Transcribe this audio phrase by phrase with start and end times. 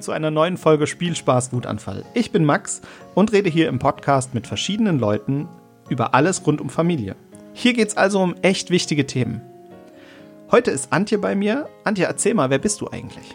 [0.00, 2.04] willkommen zu einer neuen Folge Spielspaß Wutanfall.
[2.14, 2.80] Ich bin Max
[3.14, 5.46] und rede hier im Podcast mit verschiedenen Leuten
[5.90, 7.16] über alles rund um Familie.
[7.52, 9.42] Hier geht es also um echt wichtige Themen.
[10.50, 11.68] Heute ist Antje bei mir.
[11.84, 13.26] Antje, erzähl mal, wer bist du eigentlich?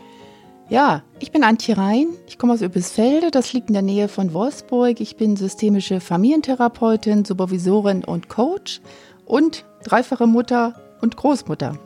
[0.68, 2.08] Ja, ich bin Antje Rhein.
[2.26, 5.00] Ich komme aus Übelsfelde, das liegt in der Nähe von Wolfsburg.
[5.02, 8.82] Ich bin systemische Familientherapeutin, Supervisorin und Coach
[9.26, 11.78] und dreifache Mutter und Großmutter.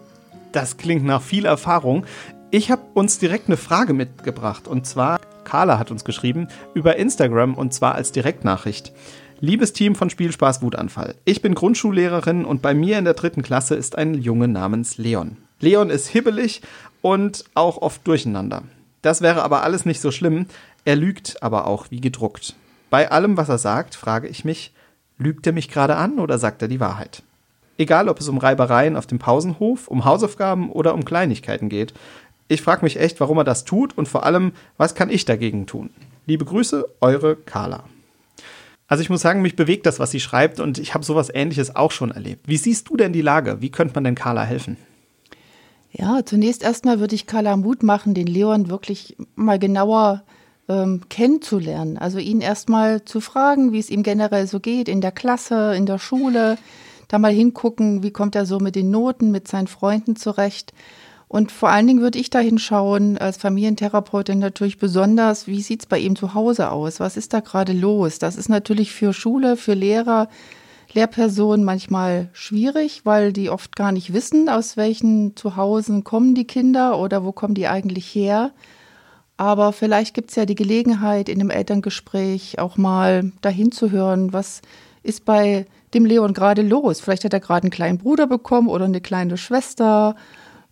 [0.54, 2.06] Das klingt nach viel Erfahrung.
[2.52, 7.54] Ich habe uns direkt eine Frage mitgebracht und zwar, Carla hat uns geschrieben über Instagram
[7.54, 8.92] und zwar als Direktnachricht.
[9.40, 13.76] Liebes Team von Spielspaß Wutanfall, ich bin Grundschullehrerin und bei mir in der dritten Klasse
[13.76, 15.38] ist ein Junge namens Leon.
[15.60, 16.64] Leon ist hibbelig
[17.04, 18.64] und auch oft durcheinander.
[19.04, 20.48] Das wäre aber alles nicht so schlimm,
[20.86, 22.56] er lügt aber auch wie gedruckt.
[22.90, 24.74] Bei allem, was er sagt, frage ich mich,
[25.20, 27.22] lügt er mich gerade an oder sagt er die Wahrheit?
[27.78, 31.94] Egal, ob es um Reibereien auf dem Pausenhof, um Hausaufgaben oder um Kleinigkeiten geht,
[32.50, 35.68] ich frage mich echt, warum er das tut und vor allem, was kann ich dagegen
[35.68, 35.92] tun?
[36.26, 37.84] Liebe Grüße, eure Carla.
[38.88, 41.76] Also ich muss sagen, mich bewegt das, was sie schreibt und ich habe sowas ähnliches
[41.76, 42.48] auch schon erlebt.
[42.48, 43.62] Wie siehst du denn die Lage?
[43.62, 44.78] Wie könnte man denn Carla helfen?
[45.92, 50.24] Ja, zunächst erstmal würde ich Carla Mut machen, den Leon wirklich mal genauer
[50.68, 52.00] ähm, kennenzulernen.
[52.00, 55.86] Also ihn erstmal zu fragen, wie es ihm generell so geht in der Klasse, in
[55.86, 56.58] der Schule.
[57.08, 60.74] Da mal hingucken, wie kommt er so mit den Noten, mit seinen Freunden zurecht.
[61.30, 66.00] Und vor allen Dingen würde ich da hinschauen, als Familientherapeutin natürlich besonders, wie sieht's bei
[66.00, 67.00] ihm zu Hause aus?
[67.00, 68.18] Was ist da gerade los?
[68.18, 70.28] Das ist natürlich für Schule, für Lehrer,
[70.92, 76.98] Lehrpersonen manchmal schwierig, weil die oft gar nicht wissen, aus welchen Zuhause kommen die Kinder
[76.98, 78.50] oder wo kommen die eigentlich her.
[79.38, 84.64] Aber vielleicht gibt's ja die Gelegenheit, in einem Elterngespräch auch mal dahin zu hören, was
[85.04, 87.02] ist bei dem Leon gerade los?
[87.02, 90.16] Vielleicht hat er gerade einen kleinen Bruder bekommen oder eine kleine Schwester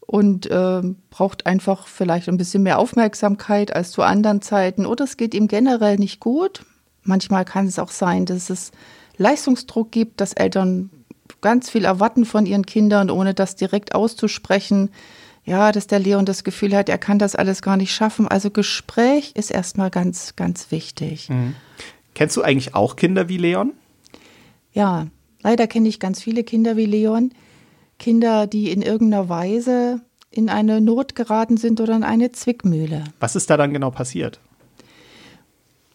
[0.07, 5.17] und äh, braucht einfach vielleicht ein bisschen mehr Aufmerksamkeit als zu anderen Zeiten oder es
[5.17, 6.65] geht ihm generell nicht gut.
[7.03, 8.71] Manchmal kann es auch sein, dass es
[9.17, 10.89] Leistungsdruck gibt, dass Eltern
[11.41, 14.89] ganz viel erwarten von ihren Kindern, ohne das direkt auszusprechen.
[15.43, 18.27] Ja, dass der Leon das Gefühl hat, er kann das alles gar nicht schaffen.
[18.27, 21.29] Also Gespräch ist erstmal ganz, ganz wichtig.
[21.29, 21.55] Mhm.
[22.15, 23.73] Kennst du eigentlich auch Kinder wie Leon?
[24.73, 25.07] Ja,
[25.41, 27.31] leider kenne ich ganz viele Kinder wie Leon.
[27.99, 33.05] Kinder, die in irgendeiner Weise in eine Not geraten sind oder in eine Zwickmühle.
[33.19, 34.39] Was ist da dann genau passiert?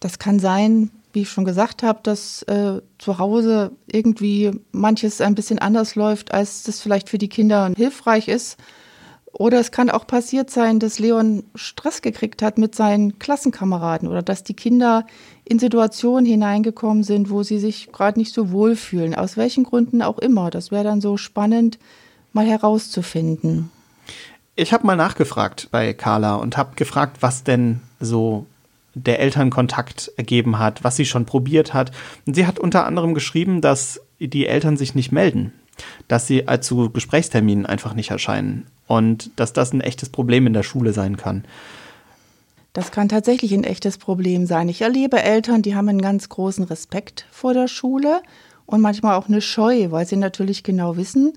[0.00, 5.34] Das kann sein, wie ich schon gesagt habe, dass äh, zu Hause irgendwie manches ein
[5.34, 8.56] bisschen anders läuft, als das vielleicht für die Kinder hilfreich ist.
[9.32, 14.22] Oder es kann auch passiert sein, dass Leon Stress gekriegt hat mit seinen Klassenkameraden oder
[14.22, 15.06] dass die Kinder
[15.44, 19.14] in Situationen hineingekommen sind, wo sie sich gerade nicht so wohl fühlen.
[19.14, 20.50] Aus welchen Gründen auch immer.
[20.50, 21.78] Das wäre dann so spannend,
[22.34, 23.70] mal herauszufinden.
[24.54, 28.44] Ich habe mal nachgefragt bei Carla und habe gefragt, was denn so
[28.94, 31.90] der Elternkontakt ergeben hat, was sie schon probiert hat.
[32.26, 35.54] Und sie hat unter anderem geschrieben, dass die Eltern sich nicht melden,
[36.06, 40.62] dass sie zu Gesprächsterminen einfach nicht erscheinen und dass das ein echtes Problem in der
[40.62, 41.44] Schule sein kann.
[42.74, 44.68] Das kann tatsächlich ein echtes Problem sein.
[44.68, 48.20] Ich erlebe Eltern, die haben einen ganz großen Respekt vor der Schule
[48.66, 51.32] und manchmal auch eine Scheu, weil sie natürlich genau wissen,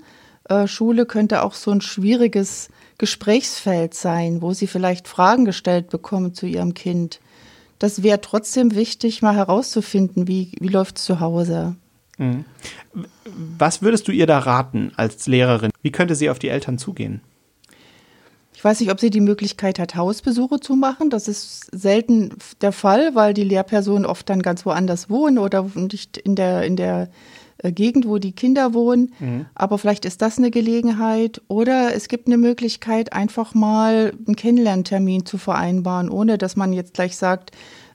[0.50, 2.68] äh, Schule könnte auch so ein schwieriges
[2.98, 7.22] Gesprächsfeld sein, wo sie vielleicht Fragen gestellt bekommen zu ihrem Kind.
[7.80, 11.78] Das wäre trotzdem wichtig, mal herauszufinden, wie, wie läuft es zu Hause.
[12.18, 12.44] Mhm.
[13.58, 15.72] Was würdest du ihr da raten als Lehrerin?
[15.82, 17.22] Wie könnte sie auf die Eltern zugehen?
[18.66, 21.12] Ich weiß nicht, ob sie die Möglichkeit hat, Hausbesuche zu machen.
[21.12, 22.32] Das ist selten
[22.62, 26.76] der Fall, weil die Lehrpersonen oft dann ganz woanders wohnen oder nicht in der, in
[26.76, 27.10] der
[27.60, 29.14] äh, Gegend, wo die Kinder wohnen.
[29.20, 29.46] Mhm.
[29.54, 31.44] Aber vielleicht ist das eine Gelegenheit.
[31.48, 36.96] Oder es gibt eine Möglichkeit, einfach mal einen Kennenlerntermin zu vereinbaren, ohne dass man jetzt
[36.96, 37.52] gleich sagt,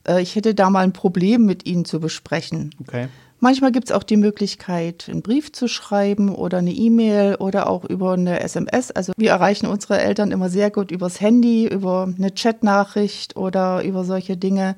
[0.06, 2.76] äh, ich hätte da mal ein Problem mit Ihnen zu besprechen.
[2.80, 3.08] Okay.
[3.42, 7.86] Manchmal gibt es auch die Möglichkeit, einen Brief zu schreiben oder eine E-Mail oder auch
[7.86, 8.90] über eine SMS.
[8.90, 14.04] Also wir erreichen unsere Eltern immer sehr gut übers Handy, über eine Chatnachricht oder über
[14.04, 14.76] solche Dinge.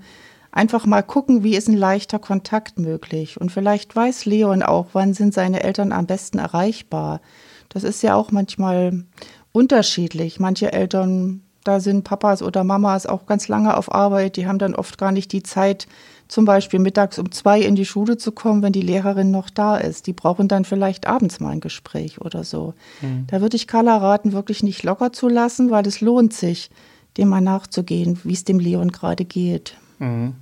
[0.52, 3.40] Einfach mal gucken, wie ist ein leichter Kontakt möglich.
[3.40, 7.20] Und vielleicht weiß Leon auch, wann sind seine Eltern am besten erreichbar.
[7.68, 9.04] Das ist ja auch manchmal
[9.50, 10.38] unterschiedlich.
[10.38, 14.76] Manche Eltern, da sind Papas oder Mamas auch ganz lange auf Arbeit, die haben dann
[14.76, 15.88] oft gar nicht die Zeit,
[16.32, 19.76] zum Beispiel mittags um zwei in die Schule zu kommen, wenn die Lehrerin noch da
[19.76, 20.06] ist.
[20.06, 22.72] Die brauchen dann vielleicht abends mal ein Gespräch oder so.
[23.02, 23.26] Mhm.
[23.26, 26.70] Da würde ich Carla raten, wirklich nicht locker zu lassen, weil es lohnt sich,
[27.18, 29.76] dem mal nachzugehen, wie es dem Leon gerade geht.
[29.98, 30.32] Mhm.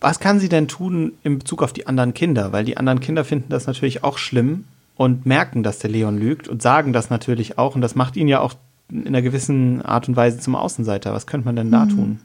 [0.00, 2.50] Was kann sie denn tun in Bezug auf die anderen Kinder?
[2.50, 4.64] Weil die anderen Kinder finden das natürlich auch schlimm
[4.96, 7.74] und merken, dass der Leon lügt und sagen das natürlich auch.
[7.74, 8.54] Und das macht ihn ja auch
[8.90, 11.12] in einer gewissen Art und Weise zum Außenseiter.
[11.12, 11.90] Was könnte man denn da mhm.
[11.90, 12.20] tun?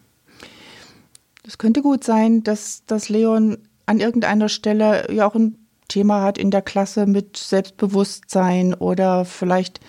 [1.45, 5.57] Es könnte gut sein, dass, dass Leon an irgendeiner Stelle ja auch ein
[5.90, 9.81] Thema hat in der Klasse mit Selbstbewusstsein oder vielleicht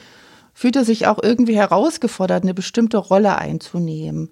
[0.53, 4.31] fühlt er sich auch irgendwie herausgefordert, eine bestimmte Rolle einzunehmen.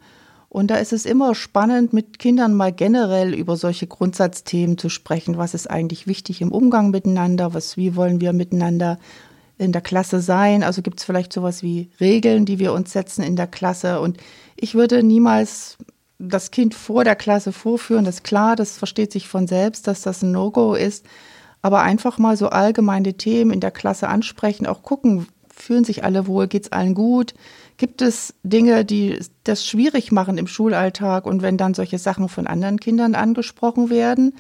[0.49, 5.39] Und da ist es immer spannend, mit Kindern mal generell über solche Grundsatzthemen zu sprechen.
[5.39, 7.55] Was ist eigentlich wichtig im Umgang miteinander?
[7.55, 8.99] Was, wie wollen wir miteinander
[9.57, 10.63] in der Klasse sein?
[10.63, 14.01] Also gibt es vielleicht sowas wie Regeln, die wir uns setzen in der Klasse?
[14.01, 14.19] Und
[14.57, 15.79] ich würde niemals
[16.29, 18.05] das Kind vor der Klasse vorführen.
[18.05, 21.05] Das ist klar, das versteht sich von selbst, dass das ein No-Go ist.
[21.61, 26.27] Aber einfach mal so allgemeine Themen in der Klasse ansprechen, auch gucken, fühlen sich alle
[26.27, 27.35] wohl, geht es allen gut?
[27.77, 32.47] Gibt es Dinge, die das schwierig machen im Schulalltag und wenn dann solche Sachen von
[32.47, 34.35] anderen Kindern angesprochen werden,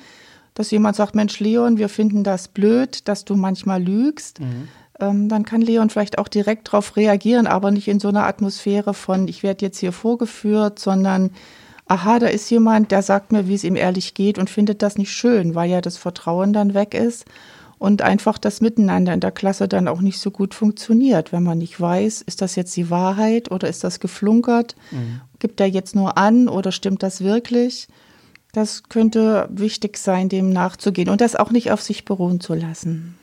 [0.55, 4.69] dass jemand sagt, Mensch, Leon, wir finden das blöd, dass du manchmal lügst, mhm.
[5.01, 8.95] ähm, dann kann Leon vielleicht auch direkt darauf reagieren, aber nicht in so einer Atmosphäre
[8.95, 11.31] von, ich werde jetzt hier vorgeführt, sondern
[11.89, 14.97] aha, da ist jemand, der sagt mir, wie es ihm ehrlich geht und findet das
[14.97, 17.25] nicht schön, weil ja das Vertrauen dann weg ist
[17.79, 21.59] und einfach das Miteinander in der Klasse dann auch nicht so gut funktioniert, wenn man
[21.59, 24.77] nicht weiß, ist das jetzt die Wahrheit oder ist das geflunkert?
[24.93, 25.21] Mhm.
[25.41, 27.89] Gibt er jetzt nur an oder stimmt das wirklich?
[28.53, 33.19] Das könnte wichtig sein, dem nachzugehen und das auch nicht auf sich beruhen zu lassen.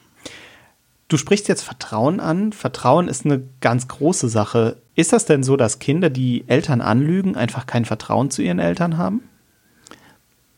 [1.08, 2.52] Du sprichst jetzt Vertrauen an.
[2.52, 4.78] Vertrauen ist eine ganz große Sache.
[5.00, 8.98] Ist das denn so, dass Kinder, die Eltern anlügen, einfach kein Vertrauen zu ihren Eltern
[8.98, 9.24] haben?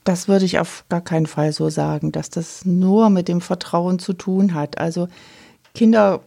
[0.04, 4.00] Das würde ich auf gar keinen Fall so sagen, dass das nur mit dem Vertrauen
[4.00, 4.80] zu tun hat.
[4.80, 5.10] Also
[5.76, 6.22] Kinder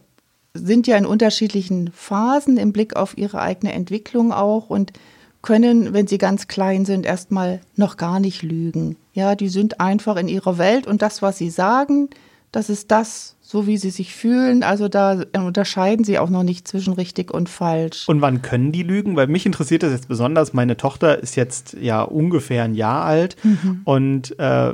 [0.53, 4.93] sind ja in unterschiedlichen Phasen im Blick auf ihre eigene Entwicklung auch und
[5.41, 8.95] können, wenn sie ganz klein sind, erstmal noch gar nicht lügen.
[9.11, 12.09] Ja, die sind einfach in ihrer Welt und das, was sie sagen,
[12.53, 14.63] das ist das, so wie sie sich fühlen.
[14.63, 18.09] Also da unterscheiden sie auch noch nicht zwischen richtig und falsch.
[18.09, 19.15] Und wann können die lügen?
[19.15, 20.53] Weil mich interessiert das jetzt besonders.
[20.53, 23.81] Meine Tochter ist jetzt ja ungefähr ein Jahr alt mhm.
[23.83, 24.73] und äh,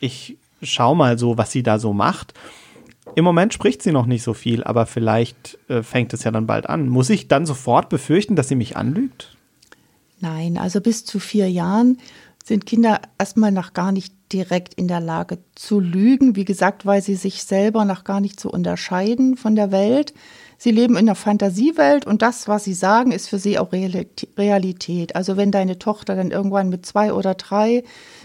[0.00, 2.34] ich schaue mal so, was sie da so macht.
[3.14, 6.48] Im Moment spricht sie noch nicht so viel, aber vielleicht äh, fängt es ja dann
[6.48, 6.88] bald an.
[6.88, 9.36] Muss ich dann sofort befürchten, dass sie mich anlügt?
[10.18, 11.98] Nein, also bis zu vier Jahren
[12.44, 16.36] sind Kinder erstmal noch gar nicht direkt in der Lage zu lügen.
[16.36, 20.12] Wie gesagt, weil sie sich selber noch gar nicht so unterscheiden von der Welt.
[20.64, 25.14] Sie leben in einer Fantasiewelt und das, was sie sagen, ist für sie auch Realität.
[25.14, 27.84] Also wenn deine Tochter dann irgendwann mit zwei oder drei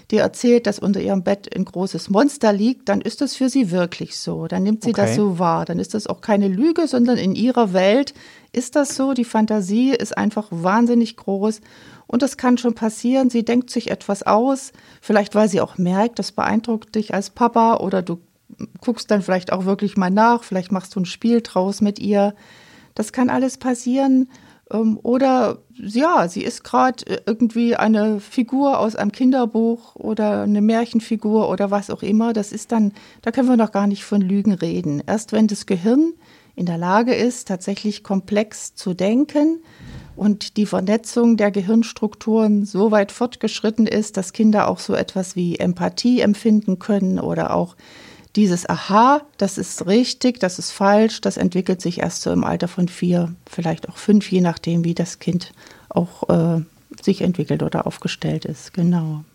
[0.09, 3.71] dir erzählt, dass unter ihrem Bett ein großes Monster liegt, dann ist das für sie
[3.71, 4.47] wirklich so.
[4.47, 5.01] Dann nimmt sie okay.
[5.01, 5.65] das so wahr.
[5.65, 8.13] Dann ist das auch keine Lüge, sondern in ihrer Welt
[8.53, 9.13] ist das so.
[9.13, 11.59] Die Fantasie ist einfach wahnsinnig groß
[12.07, 14.71] und es kann schon passieren, sie denkt sich etwas aus,
[15.01, 18.21] vielleicht weil sie auch merkt, das beeindruckt dich als Papa oder du
[18.81, 22.35] guckst dann vielleicht auch wirklich mal nach, vielleicht machst du ein Spiel draus mit ihr.
[22.95, 24.29] Das kann alles passieren.
[24.71, 31.49] Ähm, oder ja, sie ist gerade irgendwie eine Figur aus einem Kinderbuch oder eine Märchenfigur
[31.49, 32.33] oder was auch immer.
[32.33, 35.01] Das ist dann, da können wir noch gar nicht von Lügen reden.
[35.05, 36.13] Erst wenn das Gehirn
[36.55, 39.61] in der Lage ist, tatsächlich komplex zu denken,
[40.19, 45.57] und die Vernetzung der Gehirnstrukturen so weit fortgeschritten ist, dass Kinder auch so etwas wie
[45.57, 47.77] Empathie empfinden können oder auch
[48.39, 52.69] dieses Aha, das ist richtig, das ist falsch, das entwickelt sich erst so im Alter
[52.69, 55.51] von vier, vielleicht auch fünf, je nachdem, wie das Kind
[55.89, 56.61] auch äh,
[57.01, 58.73] sich entwickelt oder aufgestellt ist.
[58.73, 59.25] Genau.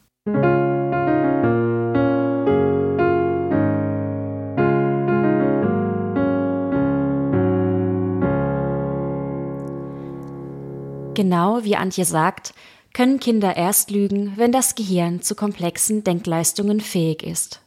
[11.12, 12.54] Genau wie Antje sagt,
[12.94, 17.60] können Kinder erst lügen, wenn das Gehirn zu komplexen Denkleistungen fähig ist.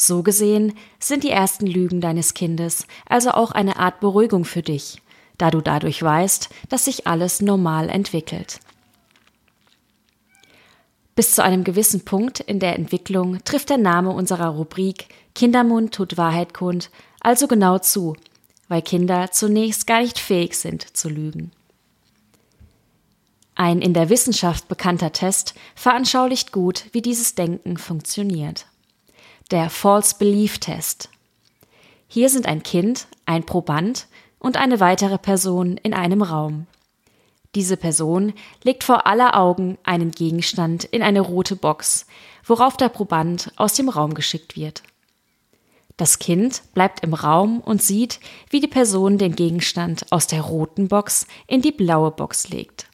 [0.00, 5.02] So gesehen sind die ersten Lügen deines Kindes also auch eine Art Beruhigung für dich,
[5.36, 8.60] da du dadurch weißt, dass sich alles normal entwickelt.
[11.14, 16.16] Bis zu einem gewissen Punkt in der Entwicklung trifft der Name unserer Rubrik Kindermund tut
[16.16, 16.90] Wahrheit kund
[17.20, 18.16] also genau zu,
[18.68, 21.52] weil Kinder zunächst gar nicht fähig sind zu lügen.
[23.54, 28.64] Ein in der Wissenschaft bekannter Test veranschaulicht gut, wie dieses Denken funktioniert.
[29.50, 31.08] Der False Belief Test.
[32.06, 34.06] Hier sind ein Kind, ein Proband
[34.38, 36.68] und eine weitere Person in einem Raum.
[37.56, 42.06] Diese Person legt vor aller Augen einen Gegenstand in eine rote Box,
[42.44, 44.84] worauf der Proband aus dem Raum geschickt wird.
[45.96, 50.86] Das Kind bleibt im Raum und sieht, wie die Person den Gegenstand aus der roten
[50.86, 52.86] Box in die blaue Box legt.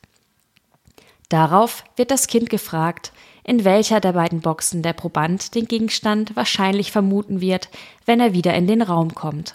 [1.28, 3.12] Darauf wird das Kind gefragt,
[3.46, 7.68] in welcher der beiden Boxen der Proband den Gegenstand wahrscheinlich vermuten wird,
[8.04, 9.54] wenn er wieder in den Raum kommt.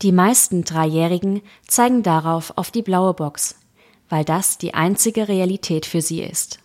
[0.00, 3.56] Die meisten Dreijährigen zeigen darauf auf die blaue Box,
[4.08, 6.58] weil das die einzige Realität für sie ist.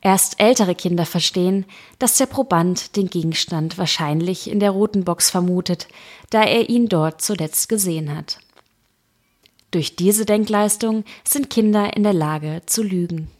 [0.00, 1.64] Erst ältere Kinder verstehen,
[1.98, 5.88] dass der Proband den Gegenstand wahrscheinlich in der roten Box vermutet,
[6.30, 8.38] da er ihn dort zuletzt gesehen hat.
[9.72, 13.30] Durch diese Denkleistung sind Kinder in der Lage zu lügen.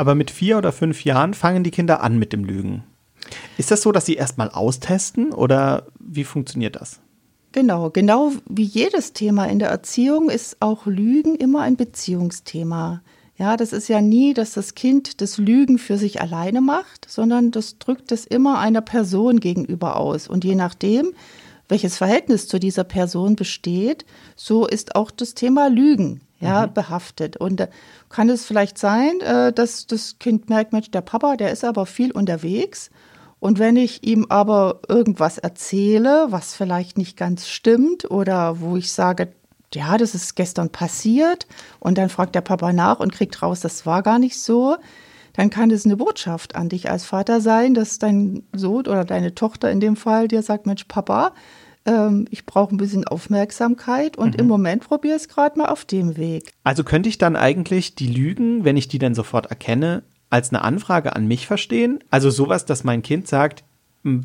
[0.00, 2.84] Aber mit vier oder fünf Jahren fangen die Kinder an mit dem Lügen.
[3.58, 7.00] Ist das so, dass sie erstmal austesten oder wie funktioniert das?
[7.52, 13.02] Genau, genau wie jedes Thema in der Erziehung ist auch Lügen immer ein Beziehungsthema.
[13.36, 17.50] Ja, das ist ja nie, dass das Kind das Lügen für sich alleine macht, sondern
[17.50, 20.28] das drückt es immer einer Person gegenüber aus.
[20.28, 21.12] Und je nachdem,
[21.68, 26.74] welches Verhältnis zu dieser Person besteht, so ist auch das Thema Lügen ja, mhm.
[26.74, 27.36] behaftet.
[27.36, 27.68] Und äh,
[28.08, 31.86] kann es vielleicht sein, äh, dass das Kind merkt, Mensch, der Papa, der ist aber
[31.86, 32.90] viel unterwegs.
[33.38, 38.92] Und wenn ich ihm aber irgendwas erzähle, was vielleicht nicht ganz stimmt oder wo ich
[38.92, 39.32] sage,
[39.74, 41.46] ja, das ist gestern passiert
[41.78, 44.76] und dann fragt der Papa nach und kriegt raus, das war gar nicht so,
[45.34, 49.34] dann kann es eine Botschaft an dich als Vater sein, dass dein Sohn oder deine
[49.34, 51.32] Tochter in dem Fall dir sagt, Mensch, Papa,
[51.86, 54.40] ähm, ich brauche ein bisschen Aufmerksamkeit und mhm.
[54.40, 56.52] im Moment probiere ich es gerade mal auf dem Weg.
[56.64, 60.62] Also könnte ich dann eigentlich die Lügen, wenn ich die dann sofort erkenne, als eine
[60.62, 62.02] Anfrage an mich verstehen?
[62.10, 63.64] Also sowas, dass mein Kind sagt,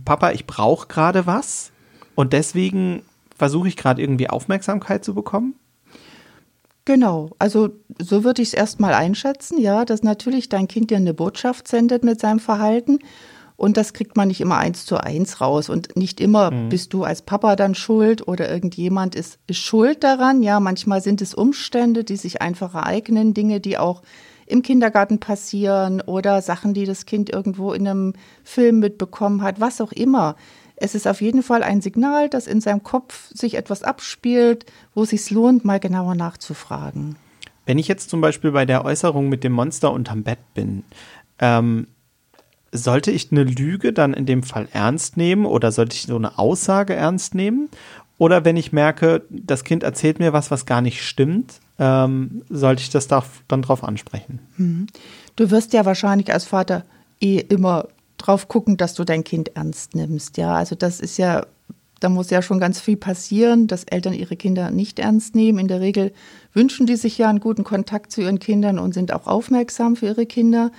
[0.06, 1.72] Papa, ich brauche gerade was
[2.14, 3.02] und deswegen
[3.36, 5.56] versuche ich gerade irgendwie Aufmerksamkeit zu bekommen?
[6.86, 7.70] Genau, also
[8.00, 12.04] so würde ich es erstmal einschätzen, ja, dass natürlich dein Kind dir eine Botschaft sendet
[12.04, 13.00] mit seinem Verhalten
[13.58, 15.70] und das kriegt man nicht immer eins zu eins raus.
[15.70, 16.70] Und nicht immer mhm.
[16.70, 20.44] bist du als Papa dann schuld oder irgendjemand ist, ist schuld daran.
[20.44, 24.02] Ja, manchmal sind es Umstände, die sich einfach ereignen, Dinge, die auch
[24.46, 29.82] im Kindergarten passieren oder Sachen, die das Kind irgendwo in einem Film mitbekommen hat, was
[29.82, 30.36] auch immer.
[30.76, 35.04] Es ist auf jeden Fall ein Signal, dass in seinem Kopf sich etwas abspielt, wo
[35.04, 37.16] es sich lohnt, mal genauer nachzufragen.
[37.66, 40.84] Wenn ich jetzt zum Beispiel bei der Äußerung mit dem Monster unterm Bett bin,
[41.40, 41.88] ähm,
[42.72, 46.38] sollte ich eine Lüge dann in dem Fall ernst nehmen oder sollte ich so eine
[46.38, 47.70] Aussage ernst nehmen?
[48.18, 52.82] Oder wenn ich merke, das Kind erzählt mir was, was gar nicht stimmt, ähm, sollte
[52.82, 54.40] ich das da, dann drauf ansprechen?
[54.58, 54.88] Mhm.
[55.36, 56.86] Du wirst ja wahrscheinlich als Vater
[57.20, 60.38] eh immer drauf gucken, dass du dein Kind ernst nimmst.
[60.38, 61.46] Ja, also das ist ja,
[62.00, 65.60] da muss ja schon ganz viel passieren, dass Eltern ihre Kinder nicht ernst nehmen.
[65.60, 66.14] In der Regel
[66.54, 70.08] wünschen die sich ja einen guten Kontakt zu ihren Kindern und sind auch aufmerksam für
[70.08, 70.72] ihre Kinder.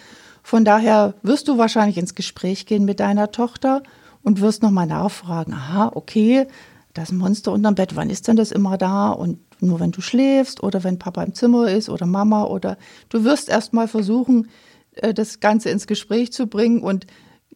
[0.46, 3.82] Von daher wirst du wahrscheinlich ins Gespräch gehen mit deiner Tochter
[4.22, 6.46] und wirst nochmal nachfragen, aha, okay,
[6.94, 9.08] das Monster unterm Bett, wann ist denn das immer da?
[9.08, 13.24] Und nur wenn du schläfst oder wenn Papa im Zimmer ist oder Mama oder du
[13.24, 14.48] wirst erstmal versuchen,
[14.94, 17.08] äh, das Ganze ins Gespräch zu bringen und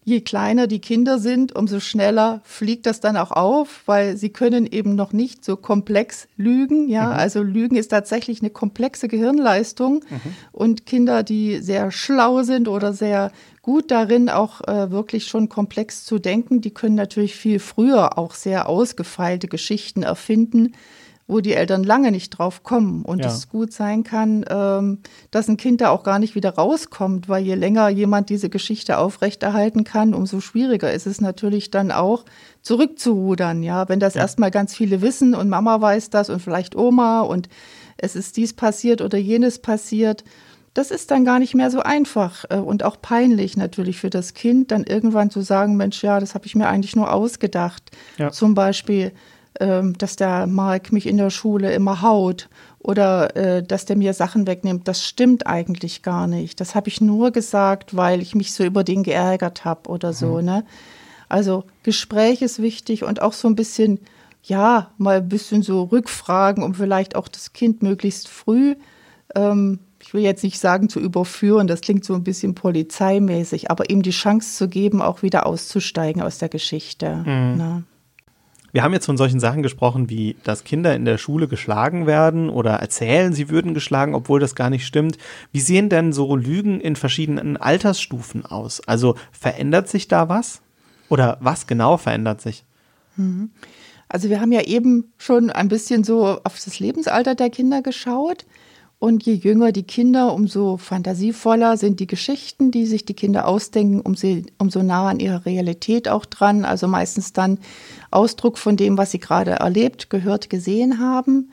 [0.05, 4.67] je kleiner die Kinder sind, umso schneller fliegt das dann auch auf, weil sie können
[4.67, 6.89] eben noch nicht so komplex lügen.
[6.89, 7.13] Ja, mhm.
[7.13, 10.21] also Lügen ist tatsächlich eine komplexe Gehirnleistung mhm.
[10.53, 13.31] und Kinder, die sehr schlau sind oder sehr
[13.63, 18.35] gut darin, auch äh, wirklich schon komplex zu denken, die können natürlich viel früher auch
[18.35, 20.73] sehr ausgefeilte Geschichten erfinden
[21.31, 23.29] wo die Eltern lange nicht drauf kommen und ja.
[23.29, 24.99] es gut sein kann, ähm,
[25.31, 28.99] dass ein Kind da auch gar nicht wieder rauskommt, weil je länger jemand diese Geschichte
[28.99, 32.25] aufrechterhalten kann, umso schwieriger ist es natürlich dann auch
[32.63, 33.63] zurückzurudern.
[33.63, 34.23] Ja, wenn das ja.
[34.23, 37.49] erstmal ganz viele wissen und Mama weiß das und vielleicht Oma und
[37.97, 40.25] es ist dies passiert oder jenes passiert.
[40.73, 44.35] Das ist dann gar nicht mehr so einfach äh, und auch peinlich natürlich für das
[44.35, 47.91] Kind, dann irgendwann zu sagen, Mensch, ja, das habe ich mir eigentlich nur ausgedacht.
[48.19, 48.31] Ja.
[48.31, 49.13] Zum Beispiel,
[49.61, 52.49] dass der Mark mich in der Schule immer haut
[52.79, 54.89] oder äh, dass der mir Sachen wegnimmt.
[54.89, 56.61] Das stimmt eigentlich gar nicht.
[56.61, 60.39] Das habe ich nur gesagt, weil ich mich so über den geärgert habe oder so.
[60.39, 60.45] Mhm.
[60.45, 60.65] Ne?
[61.29, 64.01] Also Gespräch ist wichtig und auch so ein bisschen,
[64.43, 68.77] ja, mal ein bisschen so Rückfragen, um vielleicht auch das Kind möglichst früh,
[69.35, 73.91] ähm, ich will jetzt nicht sagen zu überführen, das klingt so ein bisschen polizeimäßig, aber
[73.91, 77.17] ihm die Chance zu geben, auch wieder auszusteigen aus der Geschichte.
[77.17, 77.57] Mhm.
[77.57, 77.85] Ne?
[78.73, 82.51] Wir haben jetzt von solchen Sachen gesprochen, wie dass Kinder in der Schule geschlagen werden
[82.51, 85.19] oder erzählen, sie würden geschlagen, obwohl das gar nicht stimmt.
[85.53, 88.81] Wie sehen denn so Lügen in verschiedenen Altersstufen aus?
[88.87, 90.63] Also verändert sich da was?
[91.09, 92.65] Oder was genau verändert sich?
[93.17, 93.51] Mhm.
[94.09, 98.45] Also wir haben ja eben schon ein bisschen so auf das Lebensalter der Kinder geschaut.
[99.01, 104.03] Und je jünger die Kinder, umso fantasievoller sind die Geschichten, die sich die Kinder ausdenken,
[104.03, 106.67] umso, umso nah an ihrer Realität auch dran.
[106.67, 107.59] Also meistens dann
[108.11, 111.51] Ausdruck von dem, was sie gerade erlebt, gehört, gesehen haben.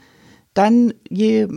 [0.53, 1.47] Dann je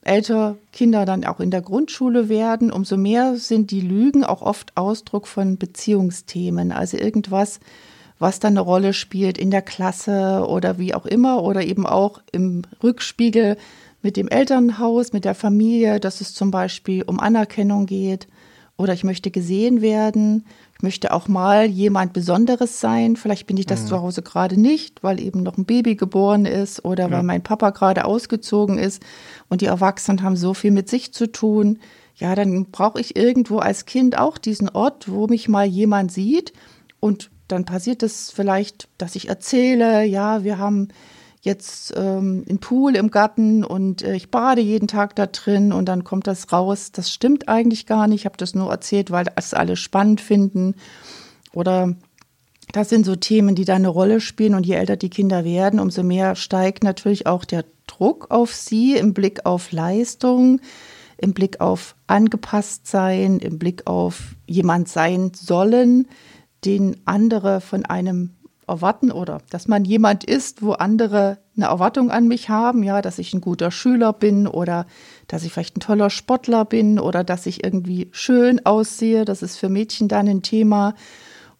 [0.00, 4.74] älter Kinder dann auch in der Grundschule werden, umso mehr sind die Lügen auch oft
[4.78, 6.72] Ausdruck von Beziehungsthemen.
[6.72, 7.60] Also irgendwas,
[8.18, 12.22] was dann eine Rolle spielt in der Klasse oder wie auch immer oder eben auch
[12.32, 13.58] im Rückspiegel
[14.04, 18.28] mit dem Elternhaus, mit der Familie, dass es zum Beispiel um Anerkennung geht
[18.76, 20.46] oder ich möchte gesehen werden.
[20.76, 23.16] Ich möchte auch mal jemand Besonderes sein.
[23.16, 23.86] Vielleicht bin ich das mhm.
[23.86, 27.10] zu Hause gerade nicht, weil eben noch ein Baby geboren ist oder ja.
[27.10, 29.02] weil mein Papa gerade ausgezogen ist
[29.48, 31.78] und die Erwachsenen haben so viel mit sich zu tun.
[32.16, 36.52] Ja, dann brauche ich irgendwo als Kind auch diesen Ort, wo mich mal jemand sieht
[37.00, 40.88] und dann passiert es vielleicht, dass ich erzähle, ja, wir haben
[41.44, 45.86] jetzt ähm, einen Pool im Garten und äh, ich bade jeden Tag da drin und
[45.86, 46.90] dann kommt das raus.
[46.92, 48.22] Das stimmt eigentlich gar nicht.
[48.22, 50.74] Ich habe das nur erzählt, weil das alle spannend finden.
[51.52, 51.94] Oder
[52.72, 55.80] das sind so Themen, die da eine Rolle spielen und je älter die Kinder werden,
[55.80, 60.60] umso mehr steigt natürlich auch der Druck auf sie im Blick auf Leistung,
[61.18, 66.08] im Blick auf angepasst sein, im Blick auf jemand sein sollen
[66.64, 68.30] den andere von einem
[68.66, 73.18] erwarten oder dass man jemand ist, wo andere eine Erwartung an mich haben, ja, dass
[73.18, 74.86] ich ein guter Schüler bin oder
[75.28, 79.24] dass ich vielleicht ein toller Sportler bin oder dass ich irgendwie schön aussehe.
[79.24, 80.94] Das ist für Mädchen dann ein Thema.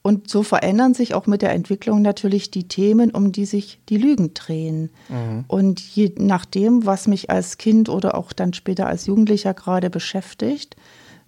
[0.06, 3.96] Und so verändern sich auch mit der Entwicklung natürlich die Themen, um die sich die
[3.96, 4.90] Lügen drehen.
[5.08, 5.44] Mhm.
[5.48, 10.76] Und je nachdem, was mich als Kind oder auch dann später als Jugendlicher gerade beschäftigt,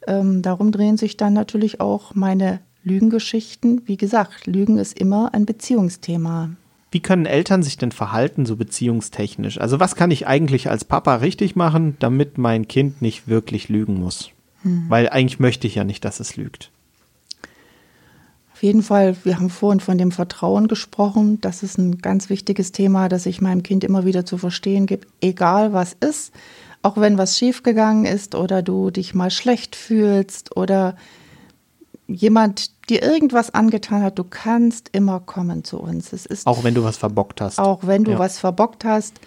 [0.06, 5.45] ähm, darum drehen sich dann natürlich auch meine Lügengeschichten, wie gesagt, Lügen ist immer ein
[5.45, 6.50] Beziehungsthema.
[6.93, 9.61] Wie können Eltern sich denn verhalten, so beziehungstechnisch?
[9.61, 13.95] Also was kann ich eigentlich als Papa richtig machen, damit mein Kind nicht wirklich lügen
[13.95, 14.31] muss?
[14.62, 14.85] Hm.
[14.88, 16.71] Weil eigentlich möchte ich ja nicht, dass es lügt.
[18.52, 21.40] Auf jeden Fall, wir haben vorhin von dem Vertrauen gesprochen.
[21.40, 25.09] Das ist ein ganz wichtiges Thema, das ich meinem Kind immer wieder zu verstehen gebe,
[25.20, 26.33] egal was ist,
[26.83, 30.96] auch wenn was schiefgegangen ist oder du dich mal schlecht fühlst oder
[32.07, 36.12] jemand dir irgendwas angetan hat, du kannst immer kommen zu uns.
[36.12, 37.59] Es ist auch wenn du was verbockt hast.
[37.59, 38.18] Auch wenn du ja.
[38.18, 39.20] was verbockt hast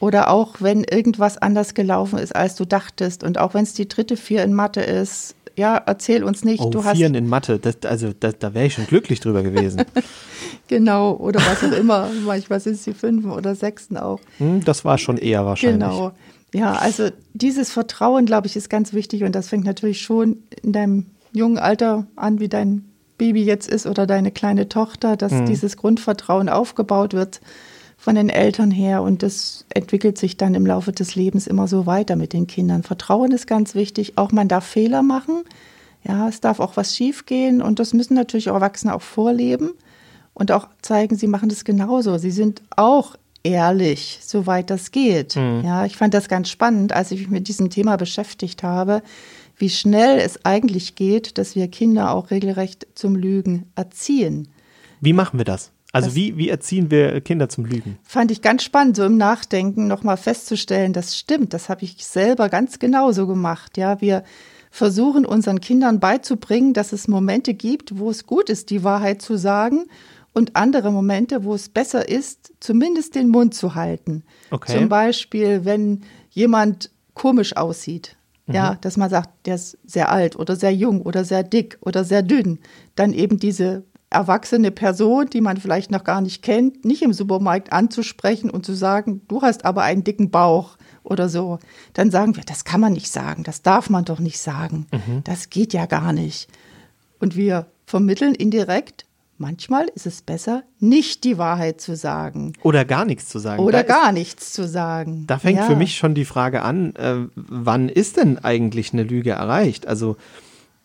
[0.00, 3.86] oder auch wenn irgendwas anders gelaufen ist, als du dachtest und auch wenn es die
[3.86, 5.34] dritte Vier in Mathe ist.
[5.54, 6.62] Ja, erzähl uns nicht.
[6.62, 9.42] Oh, du hast Vieren in Mathe, das, also das, da wäre ich schon glücklich drüber
[9.42, 9.84] gewesen.
[10.66, 12.08] genau, oder was auch immer.
[12.24, 14.18] Manchmal sind es die Fünfen oder Sechsten auch.
[14.38, 15.88] Hm, das war schon eher wahrscheinlich.
[15.88, 16.12] Genau.
[16.54, 20.72] Ja, also dieses Vertrauen, glaube ich, ist ganz wichtig und das fängt natürlich schon in
[20.72, 22.91] deinem jungen Alter an, wie dein
[23.22, 25.46] Baby jetzt ist oder deine kleine Tochter, dass mhm.
[25.46, 27.40] dieses Grundvertrauen aufgebaut wird
[27.96, 31.86] von den Eltern her und das entwickelt sich dann im Laufe des Lebens immer so
[31.86, 32.82] weiter mit den Kindern.
[32.82, 34.18] Vertrauen ist ganz wichtig.
[34.18, 35.44] Auch man darf Fehler machen.
[36.02, 39.70] Ja, es darf auch was schiefgehen und das müssen natürlich auch Erwachsene auch vorleben
[40.34, 42.18] und auch zeigen, sie machen das genauso.
[42.18, 45.36] Sie sind auch ehrlich, soweit das geht.
[45.36, 45.62] Mhm.
[45.64, 49.00] Ja, ich fand das ganz spannend, als ich mich mit diesem Thema beschäftigt habe
[49.62, 54.48] wie schnell es eigentlich geht, dass wir Kinder auch regelrecht zum Lügen erziehen.
[55.00, 55.70] Wie machen wir das?
[55.92, 57.96] Also das wie, wie erziehen wir Kinder zum Lügen?
[58.02, 62.48] Fand ich ganz spannend, so im Nachdenken nochmal festzustellen, das stimmt, das habe ich selber
[62.48, 63.78] ganz genauso gemacht.
[63.78, 64.24] Ja, wir
[64.72, 69.36] versuchen unseren Kindern beizubringen, dass es Momente gibt, wo es gut ist, die Wahrheit zu
[69.36, 69.84] sagen
[70.32, 74.24] und andere Momente, wo es besser ist, zumindest den Mund zu halten.
[74.50, 74.76] Okay.
[74.76, 78.16] Zum Beispiel, wenn jemand komisch aussieht,
[78.52, 78.76] ja, mhm.
[78.80, 82.22] dass man sagt, der ist sehr alt oder sehr jung oder sehr dick oder sehr
[82.22, 82.58] dünn.
[82.94, 87.72] Dann eben diese erwachsene Person, die man vielleicht noch gar nicht kennt, nicht im Supermarkt
[87.72, 91.58] anzusprechen und zu sagen, du hast aber einen dicken Bauch oder so.
[91.94, 95.24] Dann sagen wir, das kann man nicht sagen, das darf man doch nicht sagen, mhm.
[95.24, 96.48] das geht ja gar nicht.
[97.18, 99.06] Und wir vermitteln indirekt,
[99.42, 102.54] manchmal ist es besser, nicht die Wahrheit zu sagen.
[102.62, 103.62] Oder gar nichts zu sagen.
[103.62, 105.24] Oder da gar ist, nichts zu sagen.
[105.26, 105.66] Da fängt ja.
[105.66, 109.86] für mich schon die Frage an, äh, wann ist denn eigentlich eine Lüge erreicht?
[109.86, 110.16] Also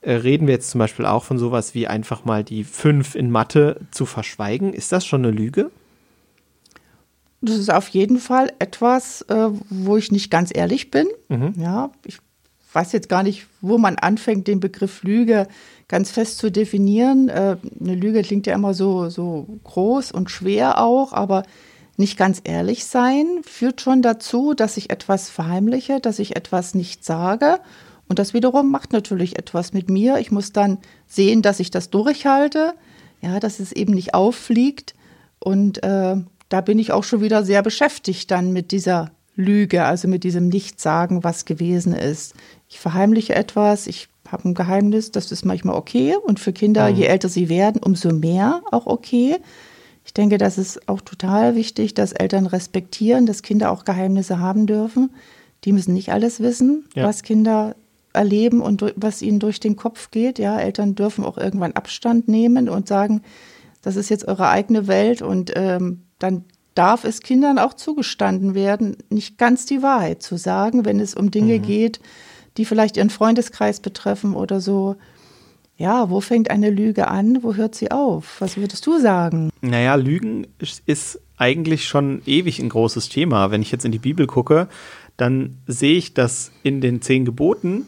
[0.02, 3.32] äh, reden wir jetzt zum Beispiel auch von sowas wie einfach mal die fünf in
[3.32, 4.74] Mathe zu verschweigen.
[4.74, 5.72] Ist das schon eine Lüge?
[7.42, 11.08] Das ist auf jeden Fall etwas, äh, wo ich nicht ganz ehrlich bin.
[11.30, 11.54] Mhm.
[11.58, 12.18] Ja, ich
[12.74, 15.48] weiß jetzt gar nicht, wo man anfängt, den Begriff Lüge
[15.88, 17.30] ganz fest zu definieren.
[17.30, 21.44] Äh, eine Lüge klingt ja immer so, so groß und schwer auch, aber
[21.98, 27.04] nicht ganz ehrlich sein führt schon dazu, dass ich etwas verheimliche, dass ich etwas nicht
[27.04, 27.60] sage.
[28.08, 30.20] Und das wiederum macht natürlich etwas mit mir.
[30.20, 32.74] Ich muss dann sehen, dass ich das durchhalte,
[33.22, 34.94] ja, dass es eben nicht auffliegt.
[35.40, 36.16] Und äh,
[36.50, 40.50] da bin ich auch schon wieder sehr beschäftigt dann mit dieser Lüge, also mit diesem
[40.50, 42.34] Nichtsagen, was gewesen ist.
[42.70, 46.16] Ich verheimliche etwas, ich habe ein Geheimnis, das ist manchmal okay.
[46.16, 46.96] Und für Kinder, mhm.
[46.98, 49.38] je älter sie werden, umso mehr auch okay.
[50.06, 54.66] Ich denke, das ist auch total wichtig, dass Eltern respektieren, dass Kinder auch Geheimnisse haben
[54.66, 55.12] dürfen,
[55.66, 57.04] Die müssen nicht alles wissen, Ja.
[57.06, 57.76] was Kinder
[58.14, 60.40] erleben und was ihnen durch den Kopf geht.
[60.40, 63.22] Ja, Eltern dürfen auch irgendwann Abstand nehmen und sagen,
[63.82, 68.98] das ist jetzt eure eigene Welt und ähm, dann darf es Kindern auch zugestanden werden,
[69.10, 72.00] nicht ganz die Wahrheit zu sagen, wenn es um Dinge geht,
[72.58, 74.96] die vielleicht ihren Freundeskreis betreffen oder so.
[75.78, 77.44] Ja, wo fängt eine Lüge an?
[77.44, 78.38] Wo hört sie auf?
[78.42, 79.52] Was würdest du sagen?
[79.62, 80.48] Naja, Lügen
[80.86, 83.52] ist- eigentlich schon ewig ein großes Thema.
[83.52, 84.68] Wenn ich jetzt in die Bibel gucke,
[85.18, 87.86] dann sehe ich, dass in den zehn Geboten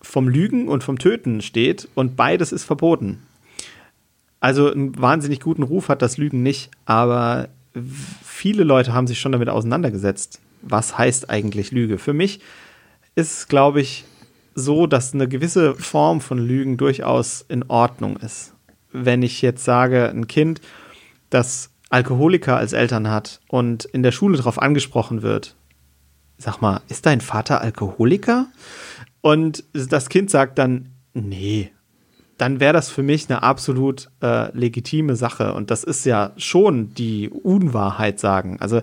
[0.00, 3.20] vom Lügen und vom Töten steht und beides ist verboten.
[4.40, 7.48] Also einen wahnsinnig guten Ruf hat das Lügen nicht, aber
[8.24, 10.40] viele Leute haben sich schon damit auseinandergesetzt.
[10.62, 11.98] Was heißt eigentlich Lüge?
[11.98, 12.40] Für mich
[13.14, 14.04] ist glaube ich,
[14.54, 18.54] so, dass eine gewisse Form von Lügen durchaus in Ordnung ist.
[18.92, 20.60] Wenn ich jetzt sage, ein Kind,
[21.30, 25.56] das Alkoholiker als Eltern hat und in der Schule darauf angesprochen wird,
[26.38, 28.46] sag mal, ist dein Vater Alkoholiker?
[29.20, 31.70] Und das Kind sagt dann, nee,
[32.38, 35.52] dann wäre das für mich eine absolut äh, legitime Sache.
[35.52, 38.56] Und das ist ja schon die Unwahrheit sagen.
[38.60, 38.80] Also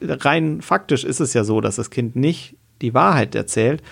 [0.00, 3.82] rein faktisch ist es ja so, dass das Kind nicht die Wahrheit erzählt,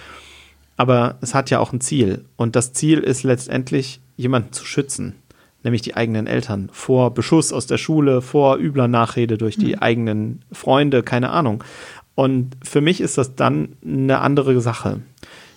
[0.77, 2.24] aber es hat ja auch ein Ziel.
[2.37, 5.14] Und das Ziel ist letztendlich, jemanden zu schützen,
[5.62, 10.42] nämlich die eigenen Eltern, vor Beschuss aus der Schule, vor übler Nachrede durch die eigenen
[10.53, 11.64] Freunde, keine Ahnung.
[12.14, 15.01] Und für mich ist das dann eine andere Sache.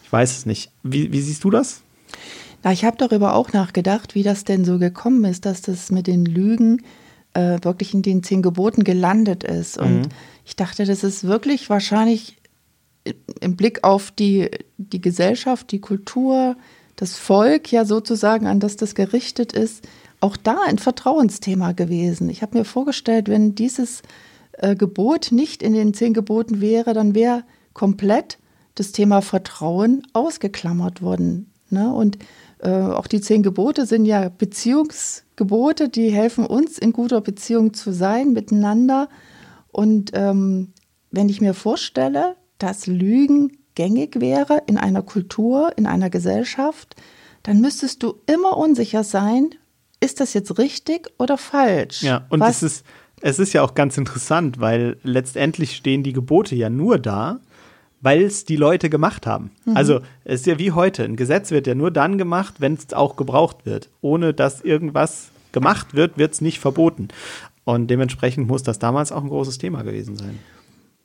[0.04, 0.72] Ich weiß es nicht.
[0.84, 1.82] Wie, wie siehst du das?
[2.64, 6.08] Na, ich habe darüber auch nachgedacht, wie das denn so gekommen ist, dass das mit
[6.08, 6.84] den Lügen
[7.34, 9.78] äh, wirklich in den zehn Geboten gelandet ist.
[9.78, 10.10] Und
[10.46, 12.38] ich dachte, das ist wirklich wahrscheinlich
[13.40, 16.56] im Blick auf die, die Gesellschaft, die Kultur,
[16.96, 19.88] das Volk ja sozusagen, an das das gerichtet ist,
[20.20, 22.30] auch da ein Vertrauensthema gewesen.
[22.30, 24.04] Ich habe mir vorgestellt, wenn dieses
[24.54, 28.38] äh, Gebot nicht in den zehn Geboten wäre, dann wäre komplett
[28.76, 31.52] das Thema Vertrauen ausgeklammert worden.
[31.70, 31.92] Ne?
[31.92, 32.20] Und
[32.60, 37.92] äh, auch die zehn Gebote sind ja Beziehungsgebote, die helfen uns in guter Beziehung zu
[37.92, 39.10] sein miteinander.
[39.72, 40.74] Und ähm,
[41.10, 46.96] wenn ich mir vorstelle, dass Lügen gängig wäre in einer Kultur, in einer Gesellschaft,
[47.44, 49.50] dann müsstest du immer unsicher sein,
[50.00, 52.04] ist das jetzt richtig oder falsch?
[52.04, 52.86] Ja, und Was- es ist,
[53.22, 57.40] es ist ja auch ganz interessant, weil letztendlich stehen die Gebote ja nur da,
[58.02, 59.52] weil es die Leute gemacht haben.
[59.76, 61.04] Also es ist ja wie heute.
[61.04, 63.90] Ein Gesetz wird ja nur dann gemacht, wenn es auch gebraucht wird.
[64.02, 67.10] Ohne dass irgendwas gemacht wird, wird es nicht verboten.
[67.64, 70.40] Und dementsprechend muss das damals auch ein großes Thema gewesen sein.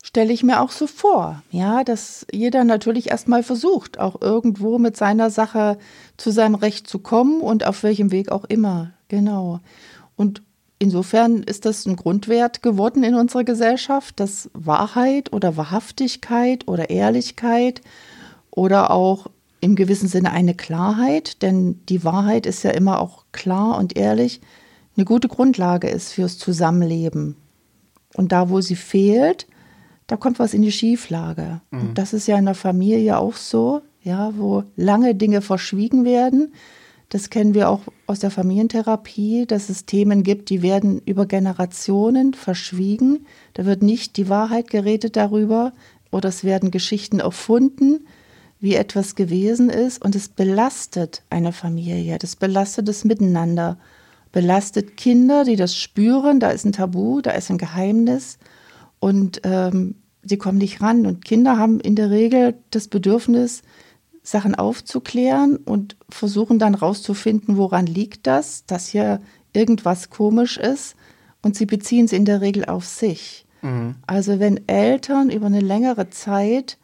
[0.06, 4.96] Stelle ich mir auch so vor, ja, dass jeder natürlich erstmal versucht, auch irgendwo mit
[4.96, 5.78] seiner Sache
[6.16, 8.92] zu seinem Recht zu kommen und auf welchem Weg auch immer.
[9.08, 9.58] Genau.
[10.14, 10.42] Und
[10.78, 17.80] insofern ist das ein Grundwert geworden in unserer Gesellschaft, dass Wahrheit oder Wahrhaftigkeit oder Ehrlichkeit
[18.52, 19.26] oder auch
[19.60, 24.40] im gewissen Sinne eine Klarheit, denn die Wahrheit ist ja immer auch klar und ehrlich,
[24.96, 27.34] eine gute Grundlage ist fürs Zusammenleben.
[28.14, 29.48] Und da, wo sie fehlt,
[30.06, 31.60] da kommt was in die Schieflage.
[31.72, 36.52] Und das ist ja in der Familie auch so, ja, wo lange Dinge verschwiegen werden.
[37.08, 42.34] Das kennen wir auch aus der Familientherapie, dass es Themen gibt, die werden über Generationen
[42.34, 43.26] verschwiegen.
[43.54, 45.72] Da wird nicht die Wahrheit geredet darüber
[46.10, 48.06] oder es werden Geschichten erfunden,
[48.60, 53.76] wie etwas gewesen ist und es belastet eine Familie, das belastet das Miteinander,
[54.32, 58.38] belastet Kinder, die das spüren, da ist ein Tabu, da ist ein Geheimnis
[59.00, 61.06] und ähm, sie kommen nicht ran.
[61.06, 63.62] Und Kinder haben in der Regel das Bedürfnis,
[64.22, 69.20] Sachen aufzuklären und versuchen dann rauszufinden, woran liegt das, dass hier
[69.52, 70.96] irgendwas komisch ist.
[71.42, 73.46] Und sie beziehen es in der Regel auf sich.
[74.06, 76.76] Also wenn Eltern über eine längere Zeit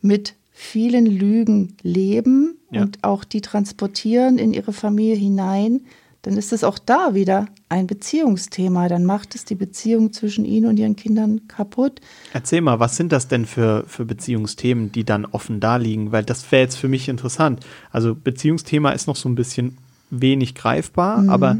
[0.00, 2.82] mit vielen Lügen leben Ja.
[2.82, 5.80] und auch die transportieren in ihre Familie hinein,
[6.24, 8.88] dann ist es auch da wieder ein Beziehungsthema.
[8.88, 12.00] Dann macht es die Beziehung zwischen ihnen und ihren Kindern kaputt.
[12.32, 16.12] Erzähl mal, was sind das denn für, für Beziehungsthemen, die dann offen da liegen?
[16.12, 17.60] Weil das wäre jetzt für mich interessant.
[17.90, 19.76] Also Beziehungsthema ist noch so ein bisschen
[20.08, 21.58] wenig greifbar, aber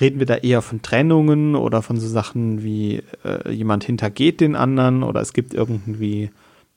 [0.00, 4.56] reden wir da eher von Trennungen oder von so Sachen wie äh, jemand hintergeht den
[4.56, 6.30] anderen oder es gibt irgendwie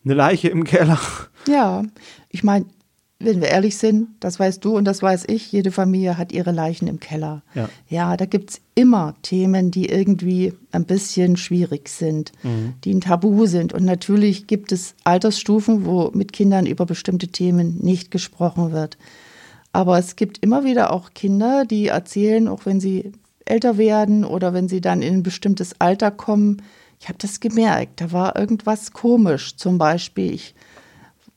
[0.04, 1.00] eine Leiche im Keller?
[1.48, 1.84] Ja,
[2.30, 2.66] ich meine,
[3.22, 6.52] wenn wir ehrlich sind, das weißt du und das weiß ich, jede Familie hat ihre
[6.52, 7.44] Leichen im Keller.
[7.54, 7.70] Ja.
[7.90, 12.32] Ja, da gibt's immer Themen, die irgendwie ein bisschen schwierig sind,
[12.86, 13.74] die ein Tabu sind.
[13.74, 18.98] Und natürlich gibt es Altersstufen, wo mit Kindern über bestimmte Themen nicht gesprochen wird.
[19.74, 23.12] Aber es gibt immer wieder auch Kinder, die erzählen, auch wenn sie
[23.44, 26.62] älter werden oder wenn sie dann in ein bestimmtes Alter kommen,
[27.02, 29.56] ich habe das gemerkt, da war irgendwas komisch.
[29.56, 30.54] Zum Beispiel, ich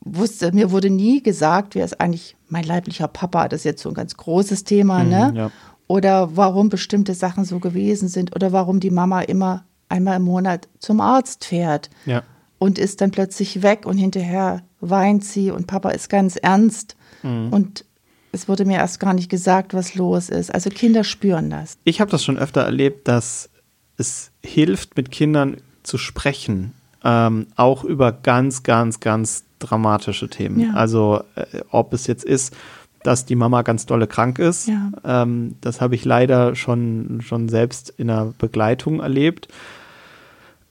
[0.05, 3.47] wusste, mir wurde nie gesagt, wer ist eigentlich mein leiblicher Papa.
[3.47, 5.33] Das ist jetzt so ein ganz großes Thema, Mhm, ne?
[5.35, 5.51] ja.
[5.87, 10.67] Oder warum bestimmte Sachen so gewesen sind oder warum die Mama immer einmal im Monat
[10.79, 12.23] zum Arzt fährt Ja.
[12.57, 17.85] und ist dann plötzlich weg und hinterher weint sie und Papa ist ganz ernst und
[18.33, 20.53] es wurde mir erst gar nicht gesagt, was los ist.
[20.53, 21.77] Also Kinder spüren das.
[21.85, 23.49] Ich habe das schon öfter erlebt, dass
[23.97, 30.59] es hilft, mit Kindern zu sprechen, ähm, auch über ganz, ganz, ganz dramatische Themen.
[30.59, 30.73] Ja.
[30.73, 32.55] Also äh, ob es jetzt ist,
[33.03, 34.91] dass die Mama ganz dolle krank ist, Ja.
[35.03, 39.47] ähm, das habe ich leider schon, schon selbst in der Begleitung erlebt,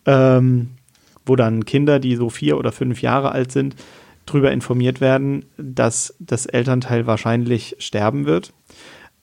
[0.07, 0.71] ähm,
[1.27, 3.77] wo dann Kinder, die so vier oder fünf Jahre alt sind,
[4.27, 8.53] darüber informiert werden, dass das Elternteil wahrscheinlich sterben wird.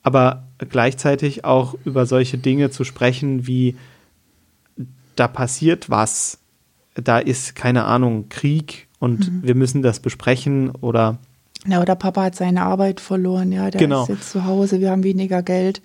[0.02, 3.76] Aber gleichzeitig auch über solche Dinge zu sprechen, wie
[5.16, 6.38] da passiert was,
[6.94, 11.18] da ist keine Ahnung, Krieg und wir müssen das besprechen oder
[11.66, 14.02] Ja, oder Papa hat seine Arbeit verloren, ja, der Genau.
[14.04, 15.82] ist jetzt zu Hause, wir haben weniger Geld.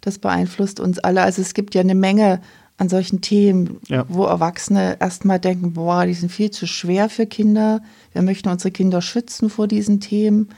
[0.00, 1.22] Das beeinflusst uns alle.
[1.22, 2.40] Also es gibt ja eine Menge
[2.78, 4.04] an solchen Themen, Ja.
[4.08, 7.82] wo Erwachsene erstmal denken, boah, die sind viel zu schwer für Kinder.
[8.12, 10.48] Wir möchten unsere Kinder schützen vor diesen Themen.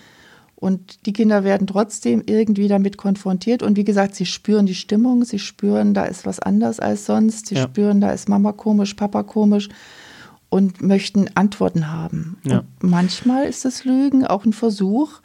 [0.56, 3.62] Und die Kinder werden trotzdem irgendwie damit konfrontiert.
[3.62, 7.48] Und wie gesagt, sie spüren die Stimmung, sie spüren, da ist was anders als sonst.
[7.48, 7.64] Sie Ja.
[7.64, 9.68] spüren, da ist Mama komisch, Papa komisch
[10.54, 12.36] und möchten Antworten haben.
[12.44, 12.62] Ja.
[12.80, 15.20] Manchmal ist das Lügen auch ein Versuch,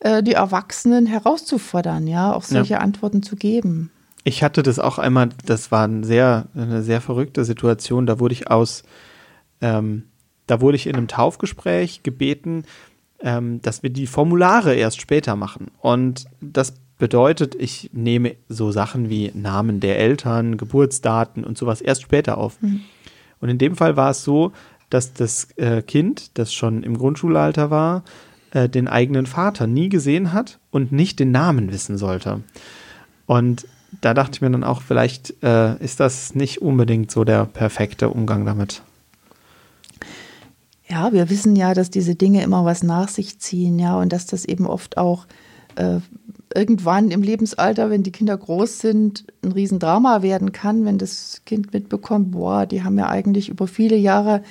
[0.00, 3.92] äh, die Erwachsenen herauszufordern, ja, auch solche Antworten zu geben.
[4.24, 8.06] Ich hatte das auch einmal, das war ein sehr, eine sehr verrückte Situation.
[8.06, 8.82] Da wurde ich aus,
[9.60, 10.02] ähm,
[10.48, 12.64] da wurde ich in einem Taufgespräch gebeten,
[13.20, 15.68] ähm, dass wir die Formulare erst später machen.
[15.78, 22.02] Und das bedeutet, ich nehme so Sachen wie Namen der Eltern, Geburtsdaten und sowas erst
[22.02, 22.58] später auf.
[23.42, 24.52] Und in dem Fall war es so,
[24.92, 28.04] dass das äh, Kind, das schon im Grundschulalter war,
[28.52, 32.42] äh, den eigenen Vater nie gesehen hat und nicht den Namen wissen sollte.
[33.26, 33.66] Und
[34.00, 38.10] da dachte ich mir dann auch, vielleicht äh, ist das nicht unbedingt so der perfekte
[38.10, 38.82] Umgang damit.
[40.88, 44.26] Ja, wir wissen ja, dass diese Dinge immer was nach sich ziehen, ja, und dass
[44.26, 45.26] das eben oft auch
[45.76, 46.00] äh,
[46.54, 51.72] irgendwann im Lebensalter, wenn die Kinder groß sind, ein Riesendrama werden kann, wenn das Kind
[51.72, 54.42] mitbekommt, boah, die haben ja eigentlich über viele Jahre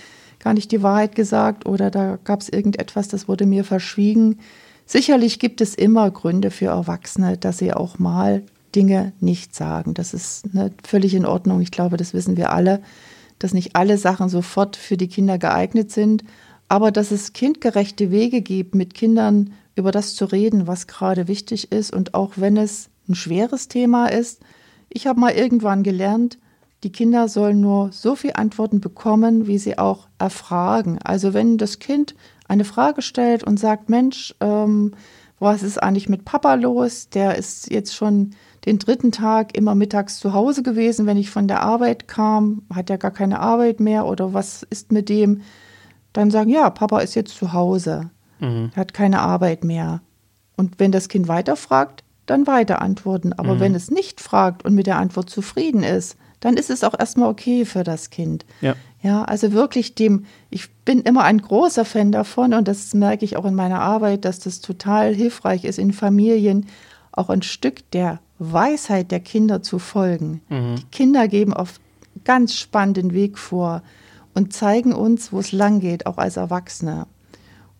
[0.41, 4.39] gar nicht die Wahrheit gesagt oder da gab es irgendetwas, das wurde mir verschwiegen.
[4.85, 8.43] Sicherlich gibt es immer Gründe für Erwachsene, dass sie auch mal
[8.75, 9.93] Dinge nicht sagen.
[9.93, 11.61] Das ist ne, völlig in Ordnung.
[11.61, 12.81] Ich glaube, das wissen wir alle,
[13.39, 16.23] dass nicht alle Sachen sofort für die Kinder geeignet sind,
[16.67, 21.71] aber dass es kindgerechte Wege gibt, mit Kindern über das zu reden, was gerade wichtig
[21.71, 24.41] ist und auch wenn es ein schweres Thema ist.
[24.89, 26.37] Ich habe mal irgendwann gelernt,
[26.83, 30.97] die Kinder sollen nur so viel Antworten bekommen, wie sie auch erfragen.
[31.03, 32.15] Also wenn das Kind
[32.47, 34.93] eine Frage stellt und sagt, Mensch, ähm,
[35.39, 37.09] was ist eigentlich mit Papa los?
[37.09, 38.31] Der ist jetzt schon
[38.65, 42.89] den dritten Tag immer mittags zu Hause gewesen, wenn ich von der Arbeit kam, hat
[42.89, 45.41] er gar keine Arbeit mehr oder was ist mit dem?
[46.13, 48.71] Dann sagen, ja, Papa ist jetzt zu Hause, Mhm.
[48.75, 50.01] hat keine Arbeit mehr.
[50.57, 53.33] Und wenn das Kind weiterfragt, dann weiter antworten.
[53.33, 56.99] Aber wenn es nicht fragt und mit der Antwort zufrieden ist, dann ist es auch
[56.99, 58.45] erstmal okay für das Kind.
[58.59, 58.75] Ja.
[59.03, 63.35] Ja, also wirklich dem, ich bin immer ein großer Fan davon und das merke ich
[63.35, 66.67] auch in meiner Arbeit, dass das total hilfreich ist, in Familien
[67.11, 70.41] auch ein Stück der Weisheit der Kinder zu folgen.
[70.49, 71.81] Die Kinder geben oft
[72.23, 73.81] ganz spannenden Weg vor
[74.35, 77.07] und zeigen uns, wo es lang geht, auch als Erwachsene.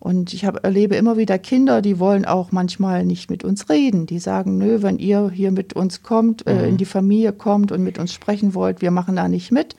[0.02, 4.04] Und ich hab, erlebe immer wieder Kinder, die wollen auch manchmal nicht mit uns reden.
[4.06, 7.84] Die sagen, nö, wenn ihr hier mit uns kommt, äh, in die Familie kommt und
[7.84, 9.76] mit uns sprechen wollt, wir machen da nicht mit.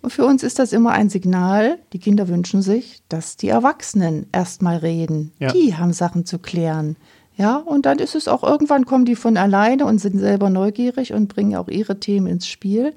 [0.00, 4.24] Und für uns ist das immer ein Signal, die Kinder wünschen sich, dass die Erwachsenen
[4.32, 5.32] erstmal reden.
[5.38, 5.52] Ja.
[5.52, 6.96] Die haben Sachen zu klären.
[7.36, 11.12] Ja, und dann ist es auch irgendwann kommen die von alleine und sind selber neugierig
[11.12, 12.94] und bringen auch ihre Themen ins Spiel.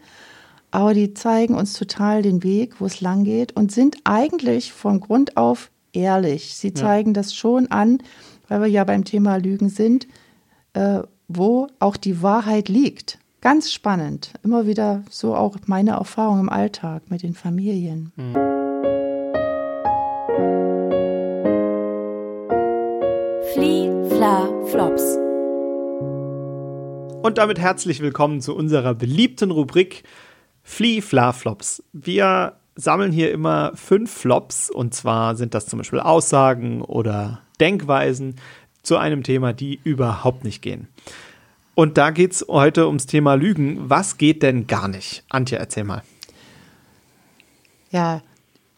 [0.71, 5.01] Aber die zeigen uns total den Weg, wo es lang geht und sind eigentlich von
[5.01, 6.55] Grund auf ehrlich.
[6.55, 7.99] Sie zeigen das schon an,
[8.47, 10.07] weil wir ja beim Thema Lügen sind,
[10.73, 13.19] äh, wo auch die Wahrheit liegt.
[13.41, 14.33] Ganz spannend.
[14.43, 18.11] Immer wieder so auch meine Erfahrung im Alltag mit den Familien.
[23.53, 25.17] Flie, Fla, Flops.
[27.23, 30.03] Und damit herzlich willkommen zu unserer beliebten Rubrik
[30.61, 31.83] Flee Fla Flops.
[31.93, 38.35] Wir sammeln hier immer fünf Flops und zwar sind das zum Beispiel Aussagen oder Denkweisen
[38.83, 40.87] zu einem Thema, die überhaupt nicht gehen.
[41.73, 43.89] Und da geht es heute ums Thema Lügen.
[43.89, 45.23] Was geht denn gar nicht?
[45.29, 46.03] Antje, erzähl mal.
[47.91, 48.21] Ja,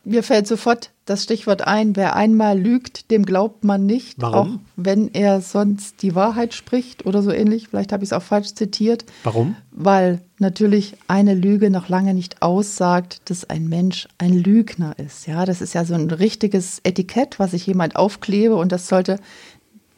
[0.07, 4.55] Mir fällt sofort das Stichwort ein, wer einmal lügt, dem glaubt man nicht, Warum?
[4.55, 7.67] auch wenn er sonst die Wahrheit spricht oder so ähnlich.
[7.67, 9.03] Vielleicht habe ich es auch falsch zitiert.
[9.25, 9.57] Warum?
[9.71, 15.27] Weil natürlich eine Lüge noch lange nicht aussagt, dass ein Mensch ein Lügner ist.
[15.27, 19.19] Ja, das ist ja so ein richtiges Etikett, was ich jemand aufklebe und das sollte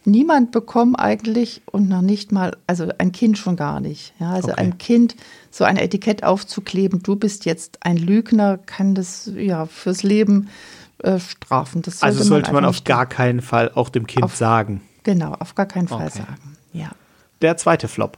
[0.05, 4.13] niemand bekommen eigentlich und noch nicht mal, also ein Kind schon gar nicht.
[4.19, 4.61] Ja, also Okay.
[4.61, 5.15] ein Kind
[5.51, 10.49] so ein Etikett aufzukleben, du bist jetzt ein Lügner, kann das ja fürs Leben
[11.03, 11.81] äh, strafen.
[11.81, 14.81] Das Also sollte man einfach auf gar keinen Fall auch dem Kind Auf- sagen.
[15.03, 16.17] Genau, auf gar keinen Fall Okay.
[16.19, 16.57] sagen.
[16.73, 16.91] Ja.
[17.41, 18.17] Der zweite Flop.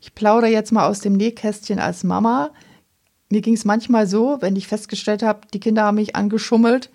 [0.00, 2.50] Ich plaudere jetzt mal aus dem Nähkästchen als Mama.
[3.30, 6.90] Mir ging es manchmal so, wenn ich festgestellt habe, die Kinder haben mich angeschummelt,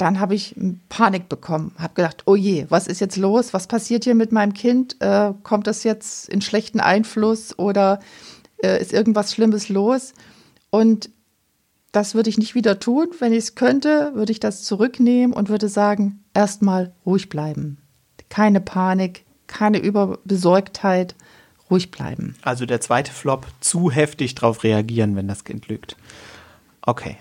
[0.00, 0.54] dann habe ich
[0.88, 1.74] Panik bekommen.
[1.78, 3.52] Habe gedacht, oh je, was ist jetzt los?
[3.52, 4.96] Was passiert hier mit meinem Kind?
[5.00, 8.00] Äh, kommt das jetzt in schlechten Einfluss oder
[8.62, 10.14] äh, ist irgendwas Schlimmes los?
[10.70, 11.10] Und
[11.92, 13.08] das würde ich nicht wieder tun.
[13.18, 17.76] Wenn ich es könnte, würde ich das zurücknehmen und würde sagen, erstmal ruhig bleiben.
[18.30, 21.14] Keine Panik, keine Überbesorgtheit,
[21.70, 22.36] ruhig bleiben.
[22.42, 25.96] Also der zweite Flop, zu heftig drauf reagieren, wenn das Kind lügt.
[26.82, 27.16] Okay.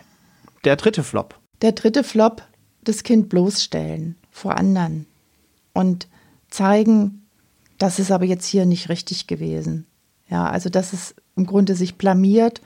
[0.64, 1.38] Der dritte Flop.
[1.62, 2.44] Der dritte Flop,
[2.84, 5.06] das Kind bloßstellen vor anderen
[5.74, 6.08] und
[6.50, 7.26] zeigen,
[7.78, 9.86] das ist aber jetzt hier nicht richtig gewesen.
[10.30, 12.62] Ja, also dass es im Grunde sich blamiert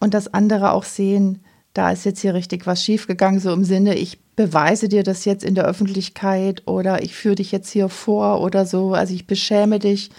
[0.00, 1.40] und dass andere auch sehen,
[1.74, 5.44] da ist jetzt hier richtig was schiefgegangen, so im Sinne, ich beweise dir das jetzt
[5.44, 9.78] in der Öffentlichkeit oder ich führe dich jetzt hier vor oder so, also ich beschäme
[9.78, 10.10] dich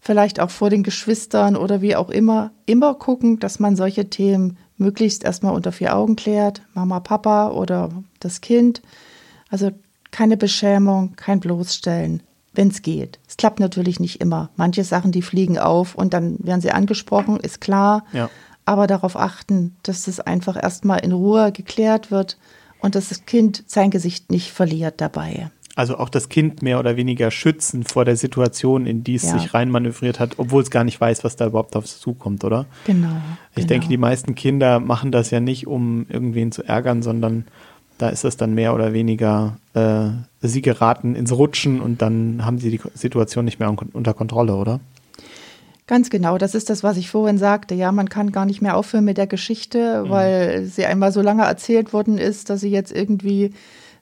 [0.00, 4.56] vielleicht auch vor den Geschwistern oder wie auch immer, immer gucken, dass man solche Themen
[4.78, 8.82] möglichst erstmal unter vier Augen klärt, Mama, Papa oder das Kind.
[9.50, 9.70] Also
[10.10, 13.18] keine Beschämung, kein Bloßstellen, wenn es geht.
[13.28, 14.50] Es klappt natürlich nicht immer.
[14.56, 18.04] Manche Sachen, die fliegen auf und dann werden sie angesprochen, ist klar.
[18.12, 18.30] Ja.
[18.64, 22.36] Aber darauf achten, dass das einfach erstmal in Ruhe geklärt wird
[22.80, 25.50] und dass das Kind sein Gesicht nicht verliert dabei.
[25.76, 29.38] Also auch das Kind mehr oder weniger schützen vor der Situation, in die es Ja.
[29.38, 32.64] sich reinmanövriert hat, obwohl es gar nicht weiß, was da überhaupt auf es zukommt, oder?
[32.86, 33.08] Genau.
[33.50, 33.66] Ich genau.
[33.68, 37.44] denke, die meisten Kinder machen das ja nicht, um irgendwen zu ärgern, sondern
[37.98, 40.08] da ist es dann mehr oder weniger, äh,
[40.40, 44.54] sie geraten ins Rutschen und dann haben sie die Situation nicht mehr un- unter Kontrolle,
[44.56, 44.80] oder?
[45.86, 47.74] Ganz genau, das ist das, was ich vorhin sagte.
[47.74, 51.44] Ja, man kann gar nicht mehr aufhören mit der Geschichte, weil sie einmal so lange
[51.44, 53.52] erzählt worden ist, dass sie jetzt irgendwie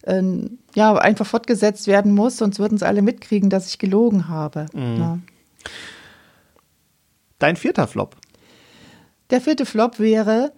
[0.07, 4.67] ähm, ja einfach fortgesetzt werden muss, sonst würden es alle mitkriegen, dass ich gelogen habe.
[4.75, 5.19] Ja.
[7.39, 8.17] Dein vierter Flop.
[9.31, 10.53] Der vierte Flop wäre,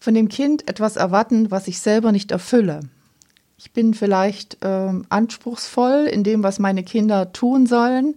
[0.00, 2.80] von dem Kind etwas erwarten, was ich selber nicht erfülle.
[3.58, 8.14] Ich bin vielleicht ähm, anspruchsvoll in dem, was meine Kinder tun sollen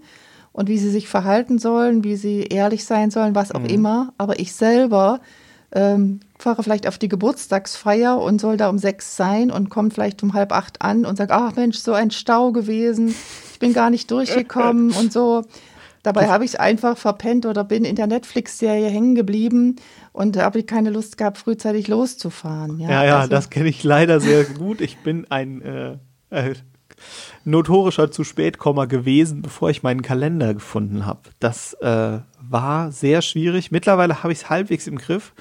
[0.51, 4.13] und wie sie sich verhalten sollen, wie sie ehrlich sein sollen, was auch immer.
[4.17, 5.21] Aber ich selber
[5.71, 10.23] ähm, fahre vielleicht auf die Geburtstagsfeier und soll da um sechs sein und komme vielleicht
[10.23, 13.09] um halb acht an und sage, ach Mensch, so ein Stau gewesen,
[13.53, 15.43] ich bin gar nicht durchgekommen und so.
[16.01, 19.75] Dabei habe ich es einfach verpennt oder bin in der Netflix-Serie hängen geblieben
[20.13, 22.79] und habe keine Lust gehabt, frühzeitig loszufahren.
[22.79, 24.79] Ja, ja, also- das kenne ich leider sehr gut.
[24.79, 25.97] Ich bin ein äh,
[26.29, 26.55] äh,
[27.43, 31.21] notorischer zu spätkommer gewesen, bevor ich meinen Kalender gefunden habe.
[31.39, 33.71] Das äh, war sehr schwierig.
[33.71, 35.33] Mittlerweile habe ich es halbwegs im Griff,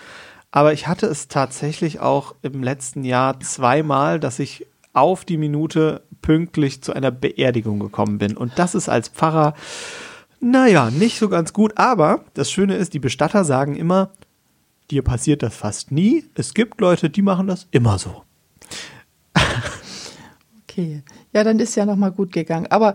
[0.51, 6.03] aber ich hatte es tatsächlich auch im letzten Jahr zweimal, dass ich auf die Minute
[6.23, 8.37] pünktlich zu einer Beerdigung gekommen bin.
[8.37, 9.55] Und das ist als Pfarrer,
[10.41, 11.77] naja, nicht so ganz gut.
[11.77, 14.11] Aber das Schöne ist, die Bestatter sagen immer,
[14.91, 16.25] dir passiert das fast nie.
[16.35, 18.23] Es gibt Leute, die machen das immer so.
[20.63, 22.69] Okay, ja, dann ist ja noch mal gut gegangen.
[22.71, 22.95] Aber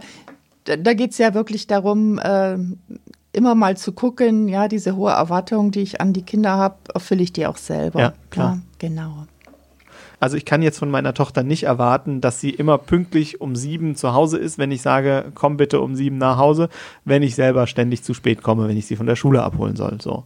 [0.63, 2.79] da, geht es ja wirklich darum, ähm,
[3.33, 7.23] immer mal zu gucken, ja, diese hohe Erwartung, die ich an die Kinder habe, erfülle
[7.23, 7.99] ich die auch selber.
[7.99, 8.61] Ja, klar.
[8.79, 9.25] genau.
[10.19, 13.97] Also ich kann jetzt von meiner Tochter nicht erwarten, dass sie immer pünktlich um sieben
[13.97, 16.69] zu Hause ist, wenn ich sage, komm bitte um sieben nach Hause,
[17.03, 19.97] wenn ich selber ständig zu spät komme, wenn ich sie von der Schule abholen soll.
[20.01, 20.23] So.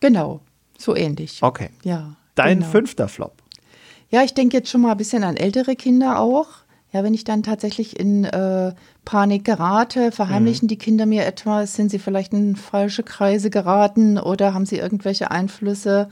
[0.00, 0.42] Genau,
[0.78, 1.42] so ähnlich.
[1.42, 1.70] Okay.
[1.82, 2.14] Ja.
[2.36, 2.70] Dein genau.
[2.70, 3.42] fünfter Flop.
[4.10, 6.46] Ja, ich denke jetzt schon mal ein bisschen an ältere Kinder auch.
[6.92, 8.72] Ja, wenn ich dann tatsächlich in äh,
[9.04, 14.54] Panik gerate, verheimlichen die Kinder mir etwas, sind sie vielleicht in falsche Kreise geraten oder
[14.54, 16.08] haben sie irgendwelche Einflüsse,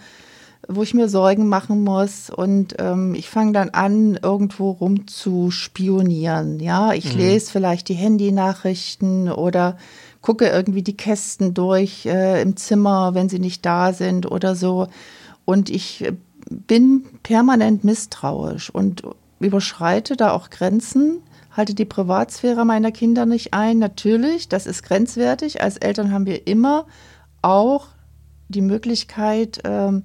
[0.68, 5.50] wo ich mir Sorgen machen muss und ähm, ich fange dann an, irgendwo rum zu
[5.50, 6.58] spionieren.
[6.60, 9.76] Ja, ich lese vielleicht die Handynachrichten oder
[10.22, 14.88] gucke irgendwie die Kästen durch äh, im Zimmer, wenn sie nicht da sind oder so.
[15.44, 16.12] Und ich äh,
[16.48, 19.02] bin permanent misstrauisch und
[19.44, 23.78] überschreite da auch Grenzen, halte die Privatsphäre meiner Kinder nicht ein.
[23.78, 25.62] Natürlich, das ist grenzwertig.
[25.62, 26.86] Als Eltern haben wir immer
[27.42, 27.88] auch
[28.48, 30.04] die Möglichkeit, ähm,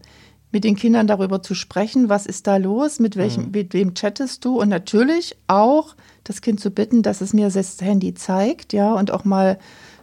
[0.52, 3.52] mit den Kindern darüber zu sprechen, was ist da los, mit welchem, mhm.
[3.52, 7.82] mit wem chattest du und natürlich auch das Kind zu bitten, dass es mir das
[7.82, 9.60] Handy zeigt, ja, und auch mal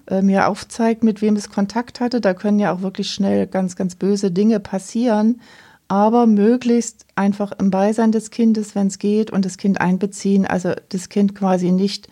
[0.07, 2.21] äh, mir aufzeigt, mit wem es Kontakt hatte.
[2.21, 5.41] Da können ja auch wirklich schnell ganz, ganz böse Dinge passieren,
[5.89, 10.73] aber möglichst einfach im Beisein des Kindes, wenn es geht, und das Kind einbeziehen, also
[10.89, 12.09] das Kind quasi nicht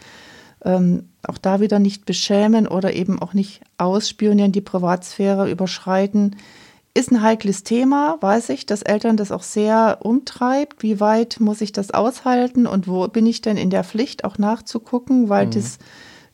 [0.65, 6.37] ähm, auch da wieder nicht beschämen oder eben auch nicht ausspionieren, die Privatsphäre überschreiten.
[6.95, 10.83] Ist ein heikles Thema, weiß ich, dass Eltern das auch sehr umtreibt.
[10.83, 14.39] Wie weit muss ich das aushalten und wo bin ich denn in der Pflicht, auch
[14.39, 15.51] nachzugucken, weil mhm.
[15.51, 15.79] das,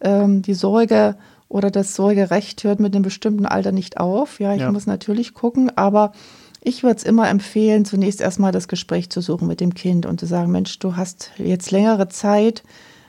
[0.00, 1.16] ähm, die Sorge
[1.48, 4.38] oder das Sorgerecht hört mit einem bestimmten Alter nicht auf.
[4.38, 4.70] Ja, ich ja.
[4.70, 6.12] muss natürlich gucken, aber
[6.60, 10.20] ich würde es immer empfehlen, zunächst erstmal das Gespräch zu suchen mit dem Kind und
[10.20, 12.62] zu sagen, Mensch, du hast jetzt längere Zeit,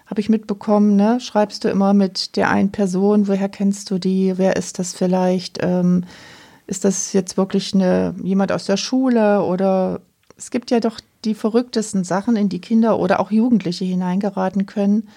[0.05, 1.19] habe ich mitbekommen, ne?
[1.19, 5.59] Schreibst du immer mit der einen Person, woher kennst du die, wer ist das vielleicht?
[5.61, 6.05] Ähm,
[6.67, 10.01] ist das jetzt wirklich eine, jemand aus der Schule oder
[10.37, 15.07] es gibt ja doch die verrücktesten Sachen, in die Kinder oder auch Jugendliche hineingeraten können.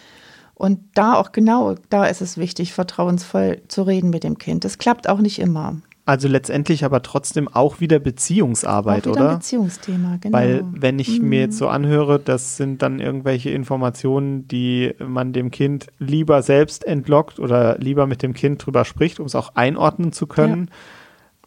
[0.54, 4.64] Und da auch genau, da ist es wichtig, vertrauensvoll zu reden mit dem Kind.
[4.64, 5.76] Das klappt auch nicht immer.
[6.06, 9.30] Also letztendlich aber trotzdem auch wieder Beziehungsarbeit, auch wieder oder?
[9.30, 10.36] Ein Beziehungsthema, genau.
[10.36, 11.28] Weil wenn ich mhm.
[11.30, 16.84] mir jetzt so anhöre, das sind dann irgendwelche Informationen, die man dem Kind lieber selbst
[16.84, 20.70] entlockt oder lieber mit dem Kind drüber spricht, um es auch einordnen zu können,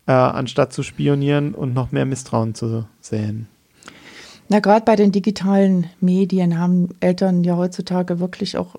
[0.08, 0.30] ja.
[0.30, 3.48] äh, anstatt zu spionieren und noch mehr Misstrauen zu sehen.
[4.50, 8.76] Na, gerade bei den digitalen Medien haben Eltern ja heutzutage wirklich auch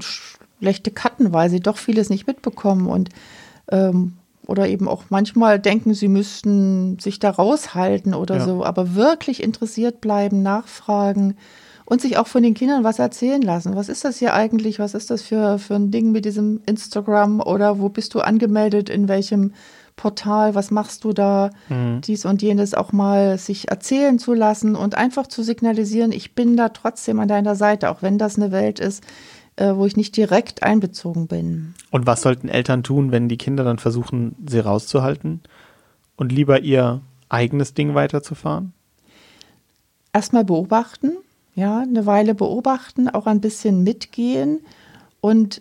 [0.00, 3.10] schlechte Karten, weil sie doch vieles nicht mitbekommen und
[3.70, 4.14] ähm,
[4.50, 8.44] oder eben auch manchmal denken, sie müssten sich da raushalten oder ja.
[8.44, 11.36] so, aber wirklich interessiert bleiben, nachfragen
[11.84, 13.76] und sich auch von den Kindern was erzählen lassen.
[13.76, 14.78] Was ist das hier eigentlich?
[14.78, 18.90] Was ist das für, für ein Ding mit diesem Instagram oder wo bist du angemeldet?
[18.90, 19.52] In welchem
[19.96, 20.54] Portal?
[20.54, 21.50] Was machst du da?
[21.68, 22.00] Mhm.
[22.00, 26.56] Dies und jenes auch mal sich erzählen zu lassen und einfach zu signalisieren, ich bin
[26.56, 29.04] da trotzdem an deiner Seite, auch wenn das eine Welt ist,
[29.60, 31.74] äh, wo ich nicht direkt einbezogen bin.
[31.90, 35.42] Und was sollten Eltern tun, wenn die Kinder dann versuchen, sie rauszuhalten
[36.16, 38.72] und lieber ihr eigenes Ding weiterzufahren?
[40.14, 41.12] Erstmal beobachten,
[41.54, 44.60] ja, eine Weile beobachten, auch ein bisschen mitgehen
[45.20, 45.60] und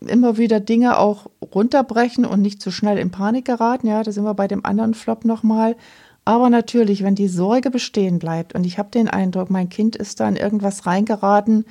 [0.00, 3.86] immer wieder Dinge auch runterbrechen und nicht zu schnell in Panik geraten.
[3.86, 5.76] Ja, da sind wir bei dem anderen Flop nochmal.
[6.24, 10.20] Aber natürlich, wenn die Sorge bestehen bleibt und ich habe den Eindruck, mein Kind ist
[10.20, 11.66] da in irgendwas reingeraten,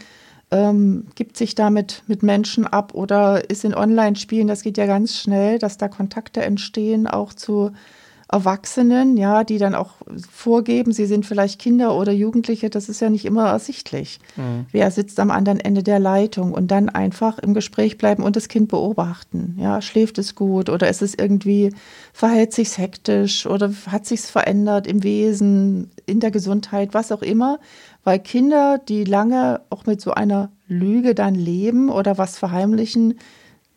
[0.52, 5.16] ähm, gibt sich damit mit Menschen ab oder ist in Online-Spielen, das geht ja ganz
[5.16, 7.72] schnell, dass da Kontakte entstehen, auch zu
[8.32, 9.94] Erwachsenen, ja, die dann auch
[10.32, 14.20] vorgeben, sie sind vielleicht Kinder oder Jugendliche, das ist ja nicht immer ersichtlich.
[14.36, 14.68] Mhm.
[14.72, 18.48] Wer sitzt am anderen Ende der Leitung und dann einfach im Gespräch bleiben und das
[18.48, 19.58] Kind beobachten.
[19.60, 21.74] Ja, schläft es gut oder ist es irgendwie,
[22.14, 27.60] verhält sich hektisch oder hat sich verändert im Wesen, in der Gesundheit, was auch immer.
[28.04, 33.16] Weil Kinder, die lange auch mit so einer Lüge dann leben oder was verheimlichen,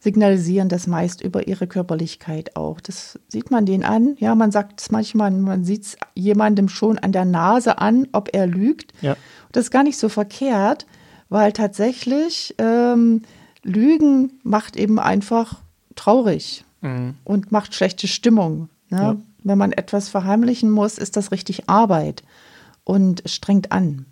[0.02, 2.80] signalisieren das meist über ihre Körperlichkeit auch.
[2.80, 4.16] Das sieht man denen an.
[4.18, 8.30] Ja, man sagt es manchmal, man sieht es jemandem schon an der Nase an, ob
[8.32, 8.92] er lügt.
[9.00, 9.16] Ja.
[9.52, 10.86] Das ist gar nicht so verkehrt,
[11.28, 13.22] weil tatsächlich ähm,
[13.62, 15.60] Lügen macht eben einfach
[15.94, 17.14] traurig mhm.
[17.22, 18.70] und macht schlechte Stimmung.
[18.90, 18.98] Ne?
[18.98, 19.16] Ja.
[19.44, 22.24] Wenn man etwas verheimlichen muss, ist das richtig Arbeit
[22.82, 24.06] und strengt an.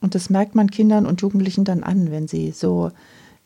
[0.00, 2.92] Und das merkt man Kindern und Jugendlichen dann an, wenn sie so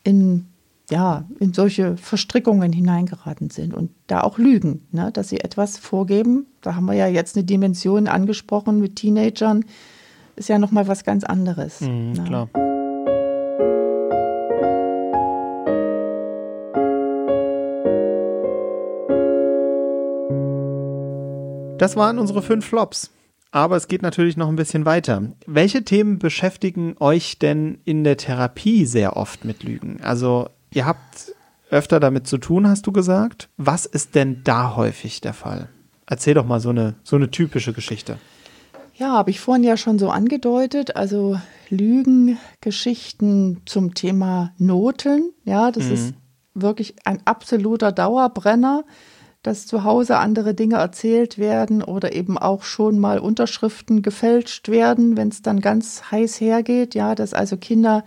[0.03, 0.45] in
[0.89, 6.47] ja, in solche Verstrickungen hineingeraten sind und da auch lügen, ne, dass sie etwas vorgeben.
[6.61, 9.65] Da haben wir ja jetzt eine Dimension angesprochen mit Teenagern,
[10.37, 11.81] ist ja nochmal was ganz anderes.
[11.81, 12.23] Mhm, ne?
[12.23, 12.49] Klar.
[21.77, 23.11] Das waren unsere fünf Flops.
[23.51, 25.21] Aber es geht natürlich noch ein bisschen weiter.
[25.45, 30.01] Welche Themen beschäftigen euch denn in der Therapie sehr oft mit Lügen?
[30.01, 31.33] Also Ihr habt
[31.69, 33.49] öfter damit zu tun, hast du gesagt.
[33.57, 35.69] Was ist denn da häufig der Fall?
[36.05, 38.17] Erzähl doch mal so eine, so eine typische Geschichte.
[38.95, 40.95] Ja, habe ich vorhin ja schon so angedeutet.
[40.95, 41.39] Also
[41.69, 45.33] Lügengeschichten zum Thema Noten.
[45.43, 45.93] Ja, das mhm.
[45.93, 46.13] ist
[46.55, 48.85] wirklich ein absoluter Dauerbrenner,
[49.43, 55.15] dass zu Hause andere Dinge erzählt werden oder eben auch schon mal Unterschriften gefälscht werden,
[55.15, 56.95] wenn es dann ganz heiß hergeht.
[56.95, 58.03] Ja, dass also Kinder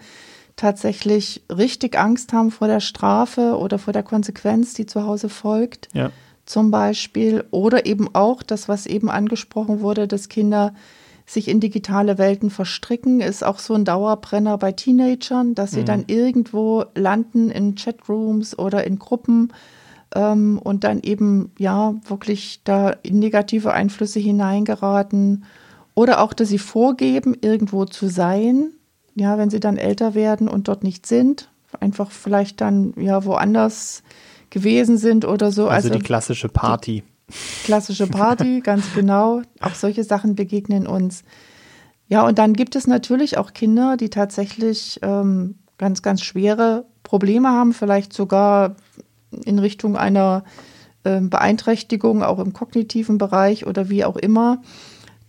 [0.60, 5.88] tatsächlich richtig Angst haben vor der Strafe oder vor der Konsequenz, die zu Hause folgt.
[5.94, 6.10] Ja.
[6.44, 7.44] Zum Beispiel.
[7.50, 10.74] Oder eben auch das, was eben angesprochen wurde, dass Kinder
[11.24, 15.86] sich in digitale Welten verstricken, ist auch so ein Dauerbrenner bei Teenagern, dass sie mhm.
[15.86, 19.52] dann irgendwo landen in Chatrooms oder in Gruppen
[20.14, 25.44] ähm, und dann eben ja wirklich da in negative Einflüsse hineingeraten
[25.94, 28.72] oder auch, dass sie vorgeben, irgendwo zu sein,
[29.14, 34.02] ja, wenn sie dann älter werden und dort nicht sind, einfach vielleicht dann ja woanders
[34.50, 35.68] gewesen sind oder so.
[35.68, 37.02] Also, also die klassische Party.
[37.28, 39.42] Die klassische Party, ganz genau.
[39.60, 41.22] Auch solche Sachen begegnen uns.
[42.08, 47.50] Ja, und dann gibt es natürlich auch Kinder, die tatsächlich ähm, ganz, ganz schwere Probleme
[47.50, 48.74] haben, vielleicht sogar
[49.44, 50.44] in Richtung einer
[51.04, 54.60] äh, Beeinträchtigung, auch im kognitiven Bereich oder wie auch immer.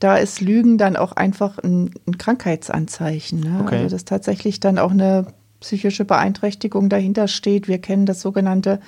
[0.02, 3.39] Da ist Lügen dann auch einfach ein, ein Krankheitsanzeichen.
[3.39, 3.60] Ne?
[3.62, 3.78] Okay.
[3.78, 5.28] Also dass tatsächlich dann auch eine
[5.60, 7.68] psychische Beeinträchtigung dahinter steht.
[7.68, 8.80] Wir kennen das sogenannte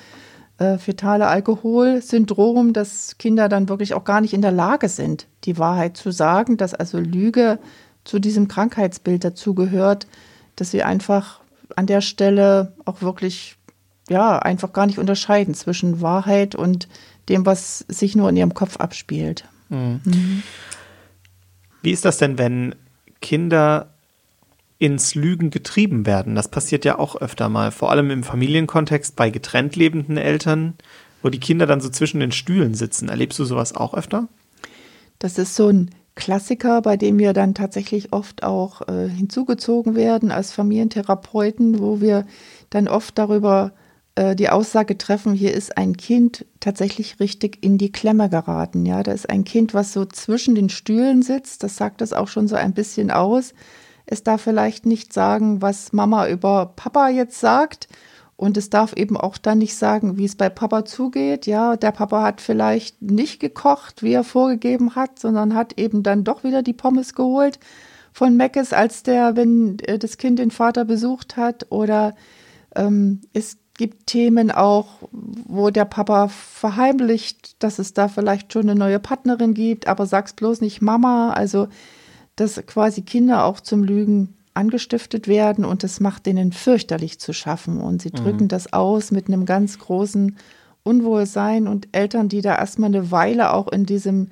[0.57, 5.59] äh, fetale Alkoholsyndrom, dass Kinder dann wirklich auch gar nicht in der Lage sind, die
[5.59, 7.59] Wahrheit zu sagen, dass also Lüge
[8.03, 10.07] zu diesem Krankheitsbild dazugehört,
[10.55, 11.41] dass sie einfach
[11.76, 13.55] an der Stelle auch wirklich,
[14.09, 16.88] ja, einfach gar nicht unterscheiden zwischen Wahrheit und
[17.30, 19.45] dem, was sich nur in ihrem Kopf abspielt.
[19.70, 20.01] Mhm.
[20.03, 20.43] Mhm.
[21.84, 22.75] Wie ist das denn, wenn
[23.21, 23.89] Kinder
[24.79, 26.34] ins Lügen getrieben werden?
[26.34, 30.75] Das passiert ja auch öfter mal, vor allem im Familienkontext bei getrennt lebenden Eltern,
[31.21, 33.09] wo die Kinder dann so zwischen den Stühlen sitzen.
[33.09, 34.29] Erlebst du sowas auch öfter?
[35.19, 40.31] Das ist so ein Klassiker, bei dem wir dann tatsächlich oft auch äh, hinzugezogen werden
[40.31, 42.25] als Familientherapeuten, wo wir
[42.69, 43.73] dann oft darüber
[44.16, 48.86] äh, die Aussage treffen, hier ist ein Kind tatsächlich richtig in die Klemme geraten.
[48.86, 51.64] Ja, da ist ein Kind, was so zwischen den Stühlen sitzt.
[51.64, 53.53] Das sagt das auch schon so ein bisschen aus.
[54.05, 57.88] Es darf vielleicht nicht sagen, was Mama über Papa jetzt sagt
[58.36, 61.45] und es darf eben auch dann nicht sagen, wie es bei Papa zugeht.
[61.45, 66.24] Ja, der Papa hat vielleicht nicht gekocht, wie er vorgegeben hat, sondern hat eben dann
[66.24, 67.59] doch wieder die Pommes geholt
[68.11, 71.68] von Meckes, als der, wenn äh, das Kind den Vater besucht hat.
[71.72, 72.16] Oder
[72.76, 78.79] ähm, es gibt Themen auch, wo der Papa verheimlicht, dass es da vielleicht schon eine
[78.79, 81.31] neue Partnerin gibt, aber sag's bloß nicht Mama.
[81.31, 81.67] Also,
[82.38, 87.81] dass quasi Kinder auch zum Lügen angestiftet werden und das macht denen fürchterlich zu schaffen.
[87.81, 88.47] Und sie drücken mhm.
[88.47, 90.38] das aus mit einem ganz großen
[90.84, 94.29] Unwohlsein und Eltern, die da erstmal eine Weile auch in diesem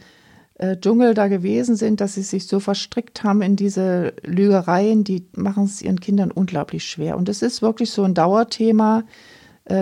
[0.60, 5.26] äh, Dschungel da gewesen sind, dass sie sich so verstrickt haben in diese Lügereien, die
[5.36, 7.18] machen es ihren Kindern unglaublich schwer.
[7.18, 9.04] Und es ist wirklich so ein Dauerthema,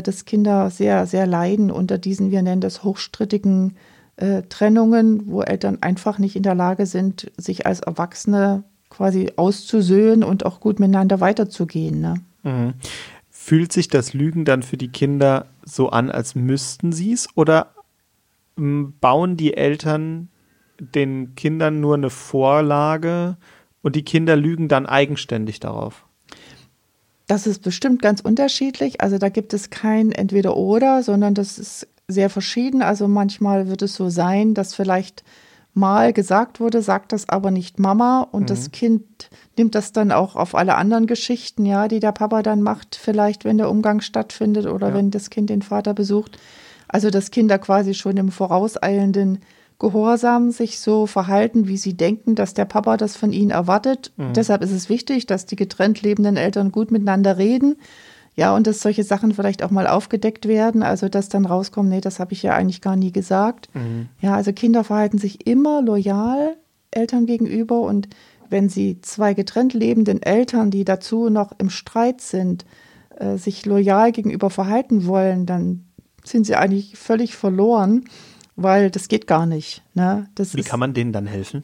[0.02, 3.76] dass Kinder sehr, sehr leiden unter diesen, wir nennen das hochstrittigen
[4.18, 10.24] äh, Trennungen, wo Eltern einfach nicht in der Lage sind, sich als Erwachsene quasi auszusöhnen
[10.24, 12.02] und auch gut miteinander weiterzugehen.
[12.02, 12.16] Ne?
[12.44, 12.74] Mhm.
[13.30, 17.28] Fühlt sich das Lügen dann für die Kinder so an, als müssten sie es?
[17.36, 17.74] Oder
[18.58, 20.30] ähm, bauen die Eltern
[20.80, 23.38] den Kindern nur eine Vorlage
[23.82, 26.06] und die Kinder lügen dann eigenständig darauf?
[27.30, 29.02] Das ist bestimmt ganz unterschiedlich.
[29.02, 32.82] Also da gibt es kein Entweder-Oder, sondern das ist sehr verschieden.
[32.82, 35.24] Also manchmal wird es so sein, dass vielleicht
[35.76, 38.48] mal gesagt wurde, sagt das aber nicht Mama und mhm.
[38.48, 42.64] das Kind nimmt das dann auch auf alle anderen Geschichten, ja, die der Papa dann
[42.64, 44.96] macht, vielleicht wenn der Umgang stattfindet oder ja.
[44.96, 46.40] wenn das Kind den Vater besucht.
[46.88, 49.38] Also dass Kinder quasi schon im vorauseilenden
[49.80, 54.12] Gehorsam sich so verhalten, wie sie denken, dass der Papa das von ihnen erwartet.
[54.18, 54.34] Mhm.
[54.34, 57.78] Deshalb ist es wichtig, dass die getrennt lebenden Eltern gut miteinander reden
[58.40, 62.00] ja, und dass solche Sachen vielleicht auch mal aufgedeckt werden, also dass dann rauskommt, nee,
[62.00, 63.68] das habe ich ja eigentlich gar nie gesagt.
[63.74, 64.08] Mhm.
[64.22, 66.56] Ja, also Kinder verhalten sich immer loyal
[66.90, 68.08] Eltern gegenüber und
[68.50, 72.64] wenn sie zwei getrennt lebenden Eltern, die dazu noch im Streit sind,
[73.18, 75.84] äh, sich loyal gegenüber verhalten wollen, dann
[76.24, 78.06] sind sie eigentlich völlig verloren,
[78.62, 79.84] weil das geht gar nicht.
[79.94, 80.28] Ne?
[80.36, 81.64] Das Wie kann man denen dann helfen?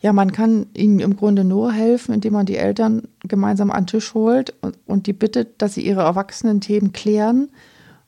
[0.00, 3.88] Ja, man kann ihnen im Grunde nur helfen, indem man die Eltern gemeinsam an den
[3.88, 7.50] Tisch holt und, und die bittet, dass sie ihre Erwachsenen-Themen klären,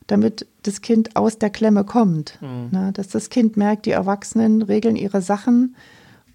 [0.07, 2.39] damit das Kind aus der Klemme kommt.
[2.41, 2.68] Mhm.
[2.70, 5.76] Na, dass das Kind merkt, die Erwachsenen regeln ihre Sachen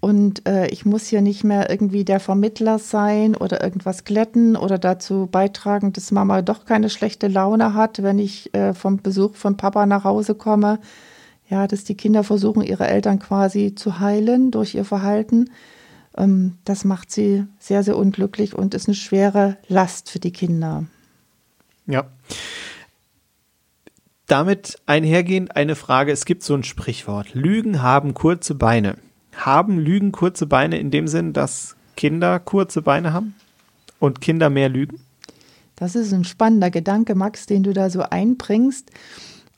[0.00, 4.78] und äh, ich muss hier nicht mehr irgendwie der Vermittler sein oder irgendwas glätten oder
[4.78, 9.56] dazu beitragen, dass Mama doch keine schlechte Laune hat, wenn ich äh, vom Besuch von
[9.56, 10.78] Papa nach Hause komme
[11.48, 15.50] ja, dass die Kinder versuchen, ihre Eltern quasi zu heilen durch ihr Verhalten.
[16.16, 20.84] Ähm, das macht sie sehr, sehr unglücklich und ist eine schwere Last für die Kinder.
[21.86, 22.06] Ja.
[24.26, 26.12] Damit einhergehend eine Frage.
[26.12, 27.34] Es gibt so ein Sprichwort.
[27.34, 28.96] Lügen haben kurze Beine.
[29.34, 33.34] Haben Lügen kurze Beine in dem Sinn, dass Kinder kurze Beine haben
[33.98, 35.00] und Kinder mehr lügen?
[35.76, 38.90] Das ist ein spannender Gedanke, Max, den du da so einbringst.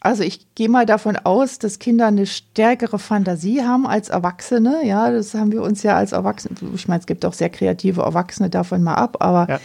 [0.00, 4.80] Also ich gehe mal davon aus, dass Kinder eine stärkere Fantasie haben als Erwachsene.
[4.84, 8.02] Ja, das haben wir uns ja als Erwachsene, ich meine, es gibt auch sehr kreative
[8.02, 9.60] Erwachsene davon mal ab, aber ja.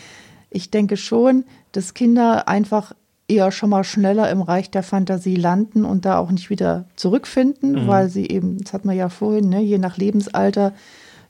[0.50, 2.94] ich denke schon, dass Kinder einfach
[3.28, 7.84] eher schon mal schneller im Reich der Fantasie landen und da auch nicht wieder zurückfinden,
[7.84, 7.88] mhm.
[7.88, 10.74] weil sie eben, das hat man ja vorhin, ne, je nach Lebensalter,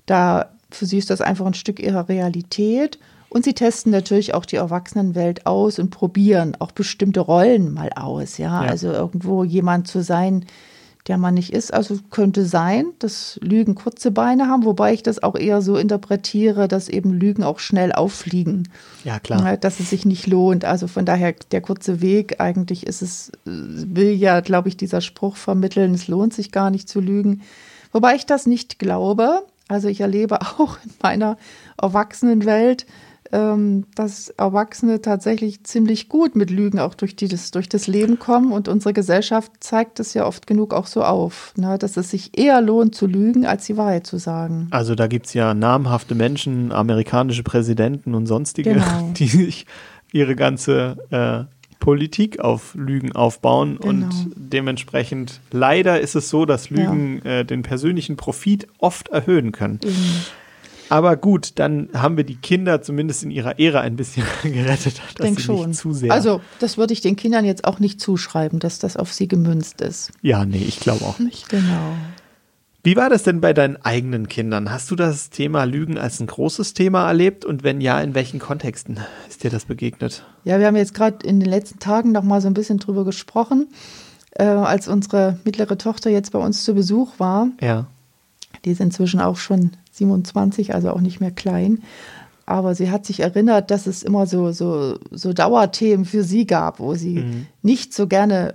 [0.06, 2.99] da für sie ist das einfach ein Stück ihrer Realität.
[3.30, 8.38] Und sie testen natürlich auch die Erwachsenenwelt aus und probieren auch bestimmte Rollen mal aus.
[8.38, 8.70] Ja, ja.
[8.70, 10.46] also irgendwo jemand zu sein,
[11.08, 11.74] der man nicht ist.
[11.74, 16.68] Also könnte sein, dass Lügen kurze Beine haben, wobei ich das auch eher so interpretiere,
[16.68, 18.70] dass eben Lügen auch schnell auffliegen.
[19.04, 19.58] Ja, klar.
[19.58, 20.66] Dass es sich nicht lohnt.
[20.66, 25.36] Also von daher der kurze Weg, eigentlich ist es, will ja, glaube ich, dieser Spruch
[25.36, 27.42] vermitteln, es lohnt sich gar nicht zu lügen.
[27.92, 29.44] Wobei ich das nicht glaube.
[29.68, 31.38] Also ich erlebe auch in meiner
[31.80, 32.88] Erwachsenenwelt,
[33.36, 38.18] ähm, dass Erwachsene tatsächlich ziemlich gut mit Lügen auch durch, die, das, durch das Leben
[38.18, 38.54] kommen.
[38.54, 42.38] Und unsere Gesellschaft zeigt es ja oft genug auch so auf, ne, dass es sich
[42.38, 44.68] eher lohnt zu lügen, als die Wahrheit zu sagen.
[44.72, 49.12] Also da gibt es ja namhafte Menschen, amerikanische Präsidenten und sonstige, genau.
[49.18, 49.66] die sich
[50.14, 53.90] ihre ganze äh, Politik auf Lügen aufbauen genau.
[53.90, 57.40] und dementsprechend leider ist es so, dass Lügen ja.
[57.40, 59.82] äh, den persönlichen Profit oft erhöhen können.
[59.84, 60.22] Mhm.
[60.90, 65.02] Aber gut, dann haben wir die Kinder zumindest in ihrer Ära ein bisschen gerettet.
[65.10, 65.74] Ich denke schon.
[65.74, 69.14] zu sehr also, das würde ich den Kindern jetzt auch nicht zuschreiben, dass das auf
[69.14, 70.12] sie gemünzt ist.
[70.22, 71.50] Ja, nee, ich glaube auch nicht.
[71.50, 71.94] Genau.
[72.86, 74.70] Wie war das denn bei deinen eigenen Kindern?
[74.70, 78.40] Hast du das Thema Lügen als ein großes Thema erlebt und wenn ja, in welchen
[78.40, 80.24] Kontexten ist dir das begegnet?
[80.44, 83.04] Ja, wir haben jetzt gerade in den letzten Tagen noch mal so ein bisschen drüber
[83.04, 83.70] gesprochen,
[84.34, 87.48] äh, als unsere mittlere Tochter jetzt bei uns zu Besuch war.
[87.60, 87.88] Ja.
[88.66, 91.84] Die ist inzwischen auch schon 27, also auch nicht mehr klein.
[92.46, 96.80] Aber sie hat sich erinnert, dass es immer so, so, so Dauerthemen für sie gab,
[96.80, 97.48] wo sie mhm.
[97.64, 98.54] nicht so gerne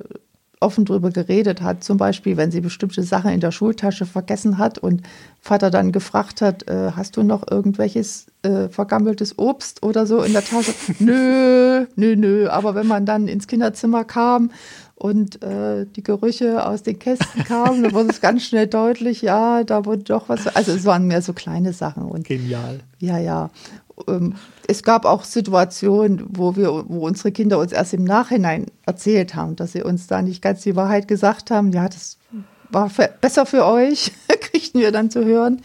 [0.61, 1.83] offen drüber geredet hat.
[1.83, 5.03] Zum Beispiel, wenn sie bestimmte Sachen in der Schultasche vergessen hat und
[5.41, 10.35] Vater dann gefragt hat, äh, hast du noch irgendwelches äh, vergammeltes Obst oder so in
[10.35, 10.75] der Tasche?
[10.99, 12.49] nö, nö, nö.
[12.49, 14.51] Aber wenn man dann ins Kinderzimmer kam
[15.01, 19.65] und äh, die Gerüche aus den Kästen kamen, dann wurde es ganz schnell deutlich, ja,
[19.65, 20.47] da wurde doch was.
[20.55, 22.03] Also es waren mehr so kleine Sachen.
[22.03, 22.81] Und, Genial.
[22.99, 23.49] Ja, ja.
[24.07, 24.35] Ähm,
[24.69, 29.57] es gab auch Situationen, wo wir, wo unsere Kinder uns erst im Nachhinein erzählt haben,
[29.57, 31.73] dass sie uns da nicht ganz die Wahrheit gesagt haben.
[31.73, 32.19] Ja, das
[32.69, 35.63] war für, besser für euch, kriegten wir dann zu hören.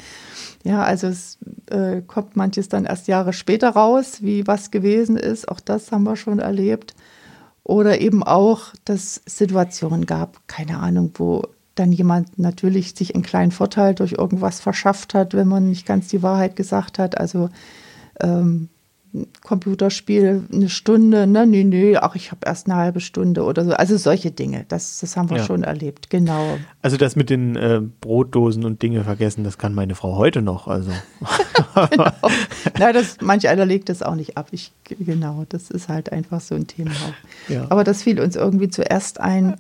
[0.64, 1.38] Ja, also es
[1.70, 5.50] äh, kommt manches dann erst Jahre später raus, wie was gewesen ist.
[5.50, 6.96] Auch das haben wir schon erlebt.
[7.66, 11.42] Oder eben auch, dass Situationen gab, keine Ahnung, wo
[11.74, 16.08] dann jemand natürlich sich einen kleinen Vorteil durch irgendwas verschafft hat, wenn man nicht ganz
[16.08, 17.18] die Wahrheit gesagt hat.
[17.18, 17.50] Also
[18.22, 18.70] ähm,
[19.44, 23.72] Computerspiel eine Stunde, ne, nee, nee, ach, ich habe erst eine halbe Stunde oder so.
[23.74, 25.44] Also solche Dinge, das, das haben wir ja.
[25.44, 26.58] schon erlebt, genau.
[26.82, 30.68] Also das mit den äh, Brotdosen und Dinge vergessen, das kann meine Frau heute noch,
[30.68, 30.92] also.
[31.92, 32.12] genau.
[32.80, 34.48] Na, das, manch einer legt das auch nicht ab.
[34.52, 36.92] Ich, genau, das ist halt einfach so ein Thema.
[37.48, 37.68] Ja.
[37.70, 39.56] Aber das fiel uns irgendwie zuerst ein.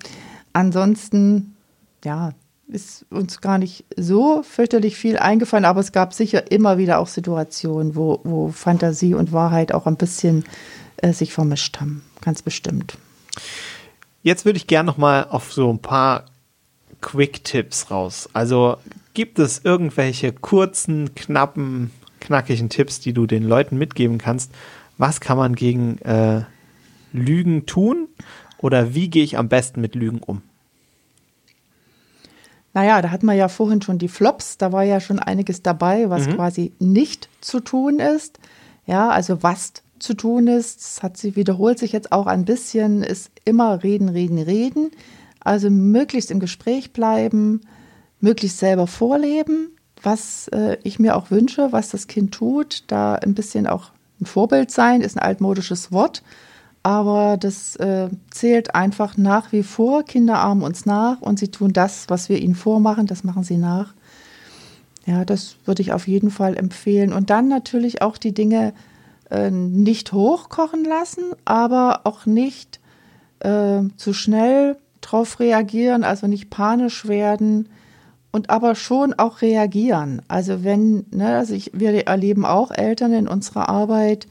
[0.53, 1.55] Ansonsten,
[2.03, 2.33] ja,
[2.67, 7.07] ist uns gar nicht so fürchterlich viel eingefallen, aber es gab sicher immer wieder auch
[7.07, 10.45] Situationen, wo, wo Fantasie und Wahrheit auch ein bisschen
[10.97, 12.03] äh, sich vermischt haben.
[12.21, 12.97] Ganz bestimmt.
[14.23, 16.25] Jetzt würde ich gerne noch mal auf so ein paar
[17.01, 18.27] Quick-Tipps raus.
[18.33, 18.77] Also
[19.13, 24.51] gibt es irgendwelche kurzen, knappen, knackigen Tipps, die du den Leuten mitgeben kannst?
[24.97, 26.41] Was kann man gegen äh,
[27.13, 28.07] Lügen tun?
[28.57, 30.41] Oder wie gehe ich am besten mit Lügen um?
[32.75, 36.09] Naja, da hatten wir ja vorhin schon die Flops, da war ja schon einiges dabei,
[36.09, 36.35] was mhm.
[36.35, 38.37] quasi nicht zu tun ist.
[38.85, 43.01] Ja, also was zu tun ist, das hat sie wiederholt sich jetzt auch ein bisschen,
[43.01, 44.91] ist immer reden, reden, reden.
[45.39, 47.61] Also möglichst im Gespräch bleiben,
[48.19, 49.69] möglichst selber vorleben,
[50.03, 54.25] was äh, ich mir auch wünsche, was das Kind tut, da ein bisschen auch ein
[54.25, 56.23] Vorbild sein, ist ein altmodisches Wort
[56.85, 60.03] aber das äh, zählt einfach nach wie vor.
[60.03, 63.57] Kinder ahmen uns nach und sie tun das, was wir ihnen vormachen, das machen sie
[63.57, 63.95] nach.
[65.07, 67.11] Ja, das würde ich auf jeden Fall empfehlen.
[67.11, 68.71] Und dann natürlich auch die Dinge
[69.31, 72.79] äh, nicht hochkochen lassen, aber auch nicht
[73.39, 77.67] äh, zu schnell drauf reagieren, also nicht panisch werden
[78.31, 80.21] und aber schon auch reagieren.
[80.27, 84.27] Also wenn, ne, also ich, wir erleben auch Eltern in unserer Arbeit,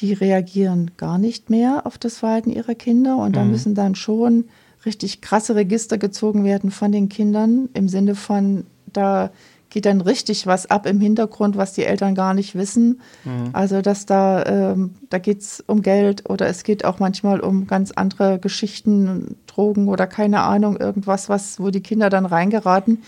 [0.00, 3.50] die reagieren gar nicht mehr auf das Verhalten ihrer Kinder und da mhm.
[3.50, 4.44] müssen dann schon
[4.86, 9.30] richtig krasse Register gezogen werden von den Kindern im Sinne von, da
[9.68, 13.00] geht dann richtig was ab im Hintergrund, was die Eltern gar nicht wissen.
[13.24, 13.50] Mhm.
[13.52, 17.66] Also, dass da, ähm, da geht es um Geld oder es geht auch manchmal um
[17.66, 23.02] ganz andere Geschichten, Drogen oder keine Ahnung, irgendwas, was, wo die Kinder dann reingeraten.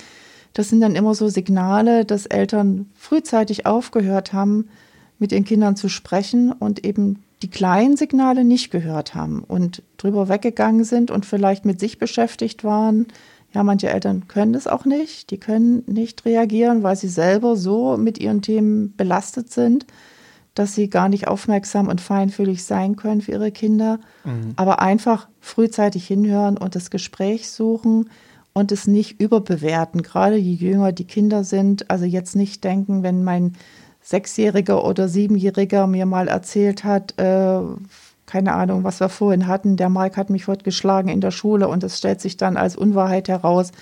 [0.54, 4.68] Das sind dann immer so Signale, dass Eltern frühzeitig aufgehört haben,
[5.22, 10.28] mit ihren Kindern zu sprechen und eben die kleinen Signale nicht gehört haben und drüber
[10.28, 13.06] weggegangen sind und vielleicht mit sich beschäftigt waren.
[13.54, 15.30] Ja, manche Eltern können das auch nicht.
[15.30, 19.86] Die können nicht reagieren, weil sie selber so mit ihren Themen belastet sind,
[20.54, 24.00] dass sie gar nicht aufmerksam und feinfühlig sein können für ihre Kinder.
[24.24, 24.54] Mhm.
[24.56, 28.10] Aber einfach frühzeitig hinhören und das Gespräch suchen
[28.54, 30.02] und es nicht überbewerten.
[30.02, 33.52] Gerade je jünger die Kinder sind, also jetzt nicht denken, wenn mein
[34.02, 37.60] Sechsjähriger oder Siebenjähriger mir mal erzählt hat, äh,
[38.26, 41.68] keine Ahnung, was wir vorhin hatten, der Mike hat mich heute geschlagen in der Schule
[41.68, 43.72] und es stellt sich dann als Unwahrheit heraus.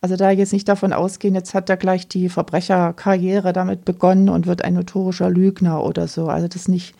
[0.00, 4.46] Also da jetzt nicht davon ausgehen, jetzt hat er gleich die Verbrecherkarriere damit begonnen und
[4.46, 6.28] wird ein notorischer Lügner oder so.
[6.28, 6.94] Also das nicht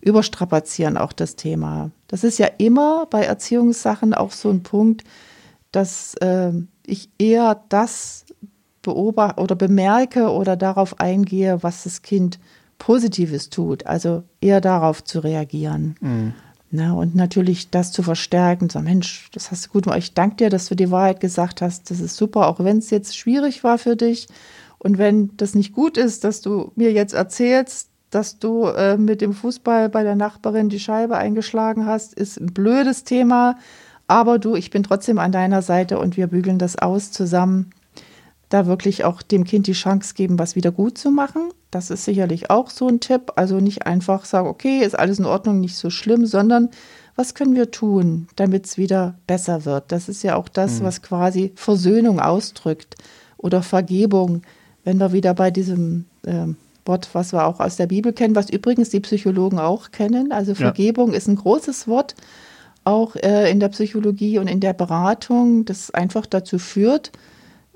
[0.00, 1.90] überstrapazieren, auch das Thema.
[2.08, 5.04] Das ist ja immer bei Erziehungssachen auch so ein Punkt,
[5.72, 6.52] dass äh,
[6.86, 8.24] ich eher das
[8.86, 12.38] beobachte oder bemerke oder darauf eingehe, was das Kind
[12.78, 13.86] Positives tut.
[13.86, 15.96] Also eher darauf zu reagieren.
[16.00, 16.34] Mhm.
[16.70, 20.00] Na, und natürlich das zu verstärken, so Mensch, das hast du gut gemacht.
[20.00, 21.90] Ich danke dir, dass du die Wahrheit gesagt hast.
[21.90, 24.26] Das ist super, auch wenn es jetzt schwierig war für dich.
[24.78, 29.20] Und wenn das nicht gut ist, dass du mir jetzt erzählst, dass du äh, mit
[29.20, 33.56] dem Fußball bei der Nachbarin die Scheibe eingeschlagen hast, ist ein blödes Thema.
[34.06, 37.70] Aber du, ich bin trotzdem an deiner Seite und wir bügeln das aus zusammen
[38.48, 41.50] da wirklich auch dem Kind die Chance geben, was wieder gut zu machen.
[41.70, 43.32] Das ist sicherlich auch so ein Tipp.
[43.36, 46.70] Also nicht einfach sagen, okay, ist alles in Ordnung, nicht so schlimm, sondern
[47.16, 49.90] was können wir tun, damit es wieder besser wird?
[49.90, 50.84] Das ist ja auch das, mhm.
[50.84, 52.96] was quasi Versöhnung ausdrückt
[53.38, 54.42] oder Vergebung,
[54.84, 56.46] wenn wir wieder bei diesem äh,
[56.84, 60.30] Wort, was wir auch aus der Bibel kennen, was übrigens die Psychologen auch kennen.
[60.30, 61.16] Also Vergebung ja.
[61.16, 62.14] ist ein großes Wort,
[62.84, 67.10] auch äh, in der Psychologie und in der Beratung, das einfach dazu führt,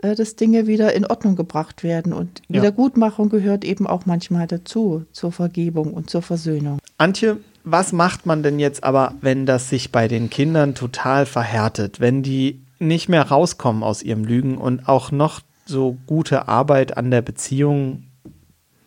[0.02, 2.12] dass Dinge wieder in Ordnung gebracht werden.
[2.12, 2.56] Und ja.
[2.56, 6.78] Wiedergutmachung gehört eben auch manchmal dazu, zur Vergebung und zur Versöhnung.
[6.98, 12.00] Antje, was macht man denn jetzt aber, wenn das sich bei den Kindern total verhärtet,
[12.00, 17.10] wenn die nicht mehr rauskommen aus ihrem Lügen und auch noch so gute Arbeit an
[17.10, 18.04] der Beziehung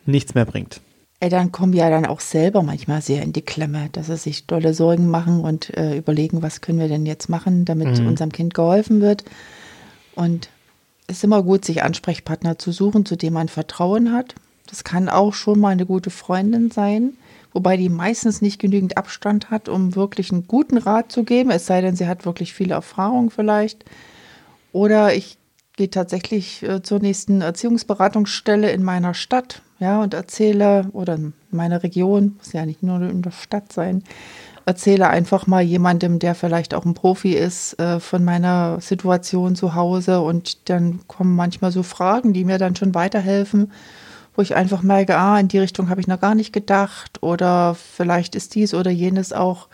[0.05, 0.81] nichts mehr bringt?
[1.19, 4.73] Eltern kommen ja dann auch selber manchmal sehr in die Klemme, dass sie sich dolle
[4.73, 8.07] Sorgen machen und äh, überlegen, was können wir denn jetzt machen, damit mhm.
[8.07, 9.23] unserem Kind geholfen wird.
[10.15, 10.49] Und
[11.07, 14.35] ist immer gut, sich Ansprechpartner zu suchen, zu dem man Vertrauen hat.
[14.67, 17.13] Das kann auch schon mal eine gute Freundin sein,
[17.51, 21.65] wobei die meistens nicht genügend Abstand hat, um wirklich einen guten Rat zu geben, es
[21.65, 23.85] sei denn, sie hat wirklich viel Erfahrung vielleicht.
[24.71, 25.37] Oder ich
[25.75, 31.83] gehe tatsächlich äh, zur nächsten Erziehungsberatungsstelle in meiner Stadt, ja, und erzähle, oder in meiner
[31.83, 34.03] Region, muss ja nicht nur in der Stadt sein,
[34.65, 39.75] erzähle einfach mal jemandem, der vielleicht auch ein Profi ist, äh, von meiner Situation zu
[39.75, 40.21] Hause.
[40.21, 43.71] Und dann kommen manchmal so Fragen, die mir dann schon weiterhelfen,
[44.35, 47.21] wo ich einfach merke, ah, in die Richtung habe ich noch gar nicht gedacht.
[47.21, 49.67] Oder vielleicht ist dies oder jenes auch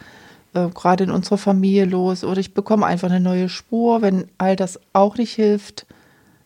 [0.53, 2.23] äh, gerade in unserer Familie los.
[2.23, 5.85] Oder ich bekomme einfach eine neue Spur, wenn all das auch nicht hilft.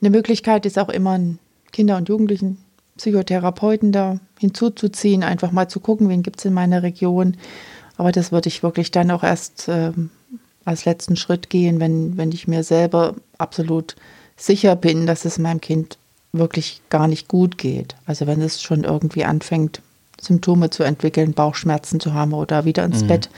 [0.02, 1.18] Eine Möglichkeit ist auch immer,
[1.72, 2.58] Kinder- und Jugendlichen
[2.98, 7.38] Psychotherapeuten da hinzuzuziehen, einfach mal zu gucken, wen gibt es in meiner Region,
[7.98, 9.92] aber das würde ich wirklich dann auch erst äh,
[10.66, 13.96] als letzten Schritt gehen, wenn, wenn ich mir selber absolut
[14.38, 15.98] sicher bin, dass es meinem Kind
[16.32, 17.96] wirklich gar nicht gut geht.
[18.06, 19.82] Also wenn es schon irgendwie anfängt,
[20.20, 23.08] Symptome zu entwickeln, Bauchschmerzen zu haben oder wieder ins mhm.
[23.08, 23.30] Bett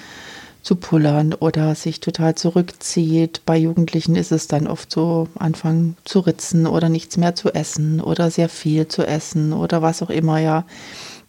[0.62, 3.42] zu pullern oder sich total zurückzieht.
[3.46, 8.02] Bei Jugendlichen ist es dann oft so, anfangen zu ritzen oder nichts mehr zu essen
[8.02, 10.64] oder sehr viel zu essen oder was auch immer, ja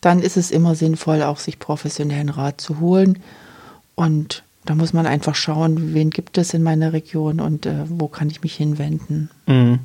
[0.07, 3.18] dann ist es immer sinnvoll, auch sich professionellen Rat zu holen.
[3.96, 8.07] Und da muss man einfach schauen, wen gibt es in meiner Region und äh, wo
[8.07, 9.30] kann ich mich hinwenden.
[9.48, 9.80] Mhm.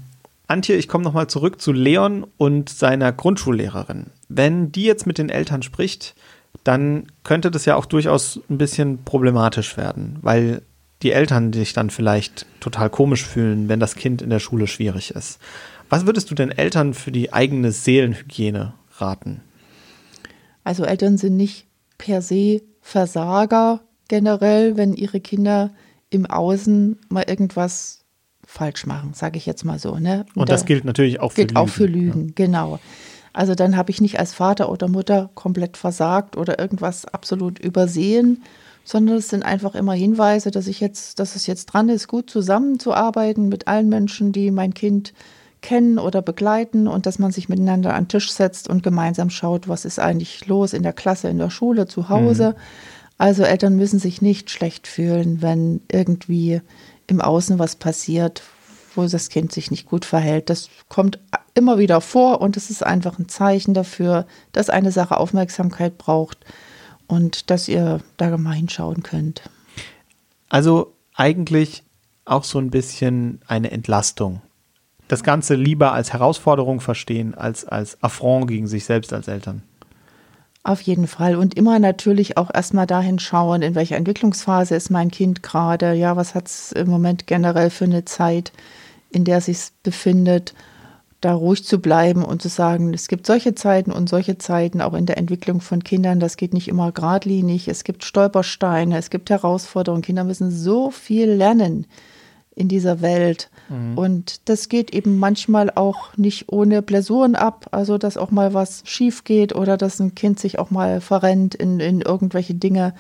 [0.46, 4.12] Antje, ich komme nochmal zurück zu Leon und seiner Grundschullehrerin.
[4.30, 6.14] Wenn die jetzt mit den Eltern spricht,
[6.64, 10.62] dann könnte das ja auch durchaus ein bisschen problematisch werden, weil
[11.02, 15.16] die Eltern sich dann vielleicht total komisch fühlen, wenn das Kind in der Schule schwierig
[15.16, 15.40] ist.
[15.90, 19.42] Was würdest du den Eltern für die eigene Seelenhygiene raten?
[20.64, 25.72] Also Eltern sind nicht per se Versager generell, wenn ihre Kinder
[26.10, 28.04] im Außen mal irgendwas
[28.46, 29.98] falsch machen, sage ich jetzt mal so.
[29.98, 30.26] Ne?
[30.36, 31.58] Und, Und das gilt natürlich auch für gilt Lügen.
[31.58, 32.34] auch für Lügen, ja.
[32.36, 32.80] genau.
[33.34, 38.44] Also dann habe ich nicht als Vater oder Mutter komplett versagt oder irgendwas absolut übersehen,
[38.84, 42.30] sondern es sind einfach immer Hinweise, dass ich jetzt, dass es jetzt dran ist, gut
[42.30, 45.14] zusammenzuarbeiten mit allen Menschen, die mein Kind
[45.62, 49.68] kennen oder begleiten und dass man sich miteinander an den Tisch setzt und gemeinsam schaut,
[49.68, 52.50] was ist eigentlich los in der Klasse, in der Schule, zu Hause.
[52.50, 52.62] Mhm.
[53.18, 56.62] Also Eltern müssen sich nicht schlecht fühlen, wenn irgendwie
[57.08, 58.42] im Außen was passiert,
[58.96, 60.50] wo das Kind sich nicht gut verhält.
[60.50, 61.20] Das kommt
[61.54, 66.40] immer wieder vor und es ist einfach ein Zeichen dafür, dass eine Sache Aufmerksamkeit braucht.
[67.12, 69.42] und dass ihr da gemein schauen könnt.
[70.48, 71.84] Also eigentlich
[72.24, 74.42] auch so ein bisschen eine Entlastung.
[75.12, 79.62] Das Ganze lieber als Herausforderung verstehen, als als Affront gegen sich selbst als Eltern.
[80.64, 81.36] Auf jeden Fall.
[81.36, 85.92] Und immer natürlich auch erstmal dahin schauen, in welcher Entwicklungsphase ist mein Kind gerade.
[85.96, 88.54] Ja, was hat es im Moment generell für eine Zeit,
[89.10, 90.54] in der sich befindet.
[91.20, 94.94] Da ruhig zu bleiben und zu sagen, es gibt solche Zeiten und solche Zeiten auch
[94.94, 96.22] in der Entwicklung von Kindern.
[96.22, 97.68] Das geht nicht immer geradlinig.
[97.68, 100.04] Es gibt Stolpersteine, es gibt Herausforderungen.
[100.04, 101.86] Kinder müssen so viel lernen
[102.56, 103.50] in dieser Welt.
[103.70, 103.98] Mhm.
[103.98, 107.68] Und das geht eben manchmal auch nicht ohne Blessuren ab.
[107.72, 111.56] Also, dass auch mal was schief geht oder dass ein Kind sich auch mal verrennt
[111.56, 112.94] in, in irgendwelche Dinge.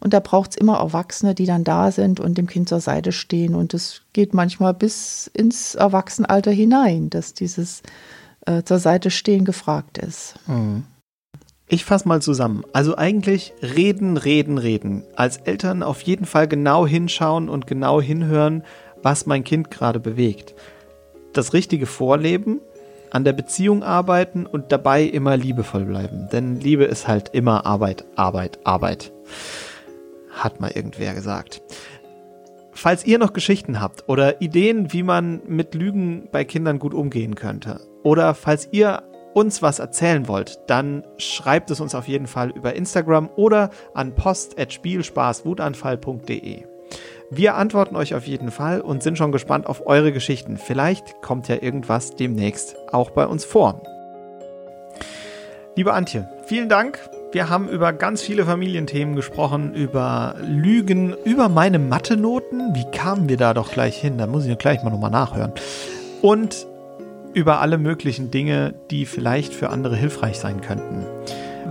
[0.00, 3.12] Und da braucht es immer Erwachsene, die dann da sind und dem Kind zur Seite
[3.12, 3.54] stehen.
[3.54, 7.82] Und es geht manchmal bis ins Erwachsenenalter hinein, dass dieses
[8.46, 10.34] äh, zur Seite stehen gefragt ist.
[10.46, 10.84] Mhm.
[11.72, 12.64] Ich fasse mal zusammen.
[12.72, 15.04] Also eigentlich reden, reden, reden.
[15.14, 18.64] Als Eltern auf jeden Fall genau hinschauen und genau hinhören,
[19.04, 20.56] was mein Kind gerade bewegt.
[21.32, 22.60] Das richtige Vorleben,
[23.12, 26.28] an der Beziehung arbeiten und dabei immer liebevoll bleiben.
[26.32, 29.12] Denn Liebe ist halt immer Arbeit, Arbeit, Arbeit.
[30.32, 31.62] Hat mal irgendwer gesagt.
[32.72, 37.36] Falls ihr noch Geschichten habt oder Ideen, wie man mit Lügen bei Kindern gut umgehen
[37.36, 39.04] könnte, oder falls ihr
[39.34, 44.14] uns was erzählen wollt, dann schreibt es uns auf jeden Fall über Instagram oder an
[44.14, 46.64] post.spielspaßwutanfall.de.
[47.32, 50.56] Wir antworten euch auf jeden Fall und sind schon gespannt auf eure Geschichten.
[50.56, 53.82] Vielleicht kommt ja irgendwas demnächst auch bei uns vor.
[55.76, 56.98] Liebe Antje, vielen Dank.
[57.32, 62.74] Wir haben über ganz viele Familienthemen gesprochen, über Lügen, über meine Mathe-Noten.
[62.74, 64.18] Wie kamen wir da doch gleich hin?
[64.18, 65.52] Da muss ich gleich mal nochmal nachhören.
[66.22, 66.66] Und
[67.34, 71.06] über alle möglichen Dinge, die vielleicht für andere hilfreich sein könnten.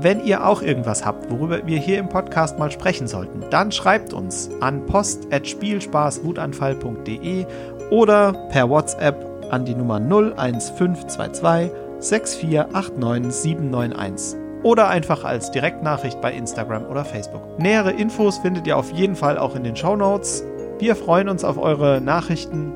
[0.02, 4.14] Wenn ihr auch irgendwas habt, worüber wir hier im Podcast mal sprechen sollten, dann schreibt
[4.14, 7.46] uns an post.spielspaßwutanfall.de
[7.90, 17.04] oder per WhatsApp an die Nummer 01522 6489791 oder einfach als Direktnachricht bei Instagram oder
[17.04, 17.60] Facebook.
[17.60, 20.46] Nähere Infos findet ihr auf jeden Fall auch in den Show Notes.
[20.80, 22.72] Wir freuen uns auf eure Nachrichten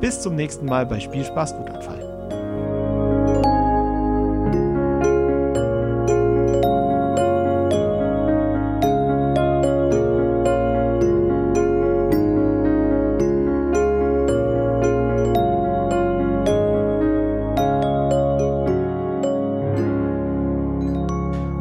[0.00, 1.98] bis zum nächsten Mal bei Spielspaß Wutanfall.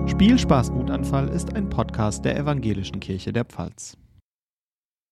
[0.08, 3.98] Spielspaß Wutanfall ist ein Podcast der Evangelischen Kirche der Pfalz.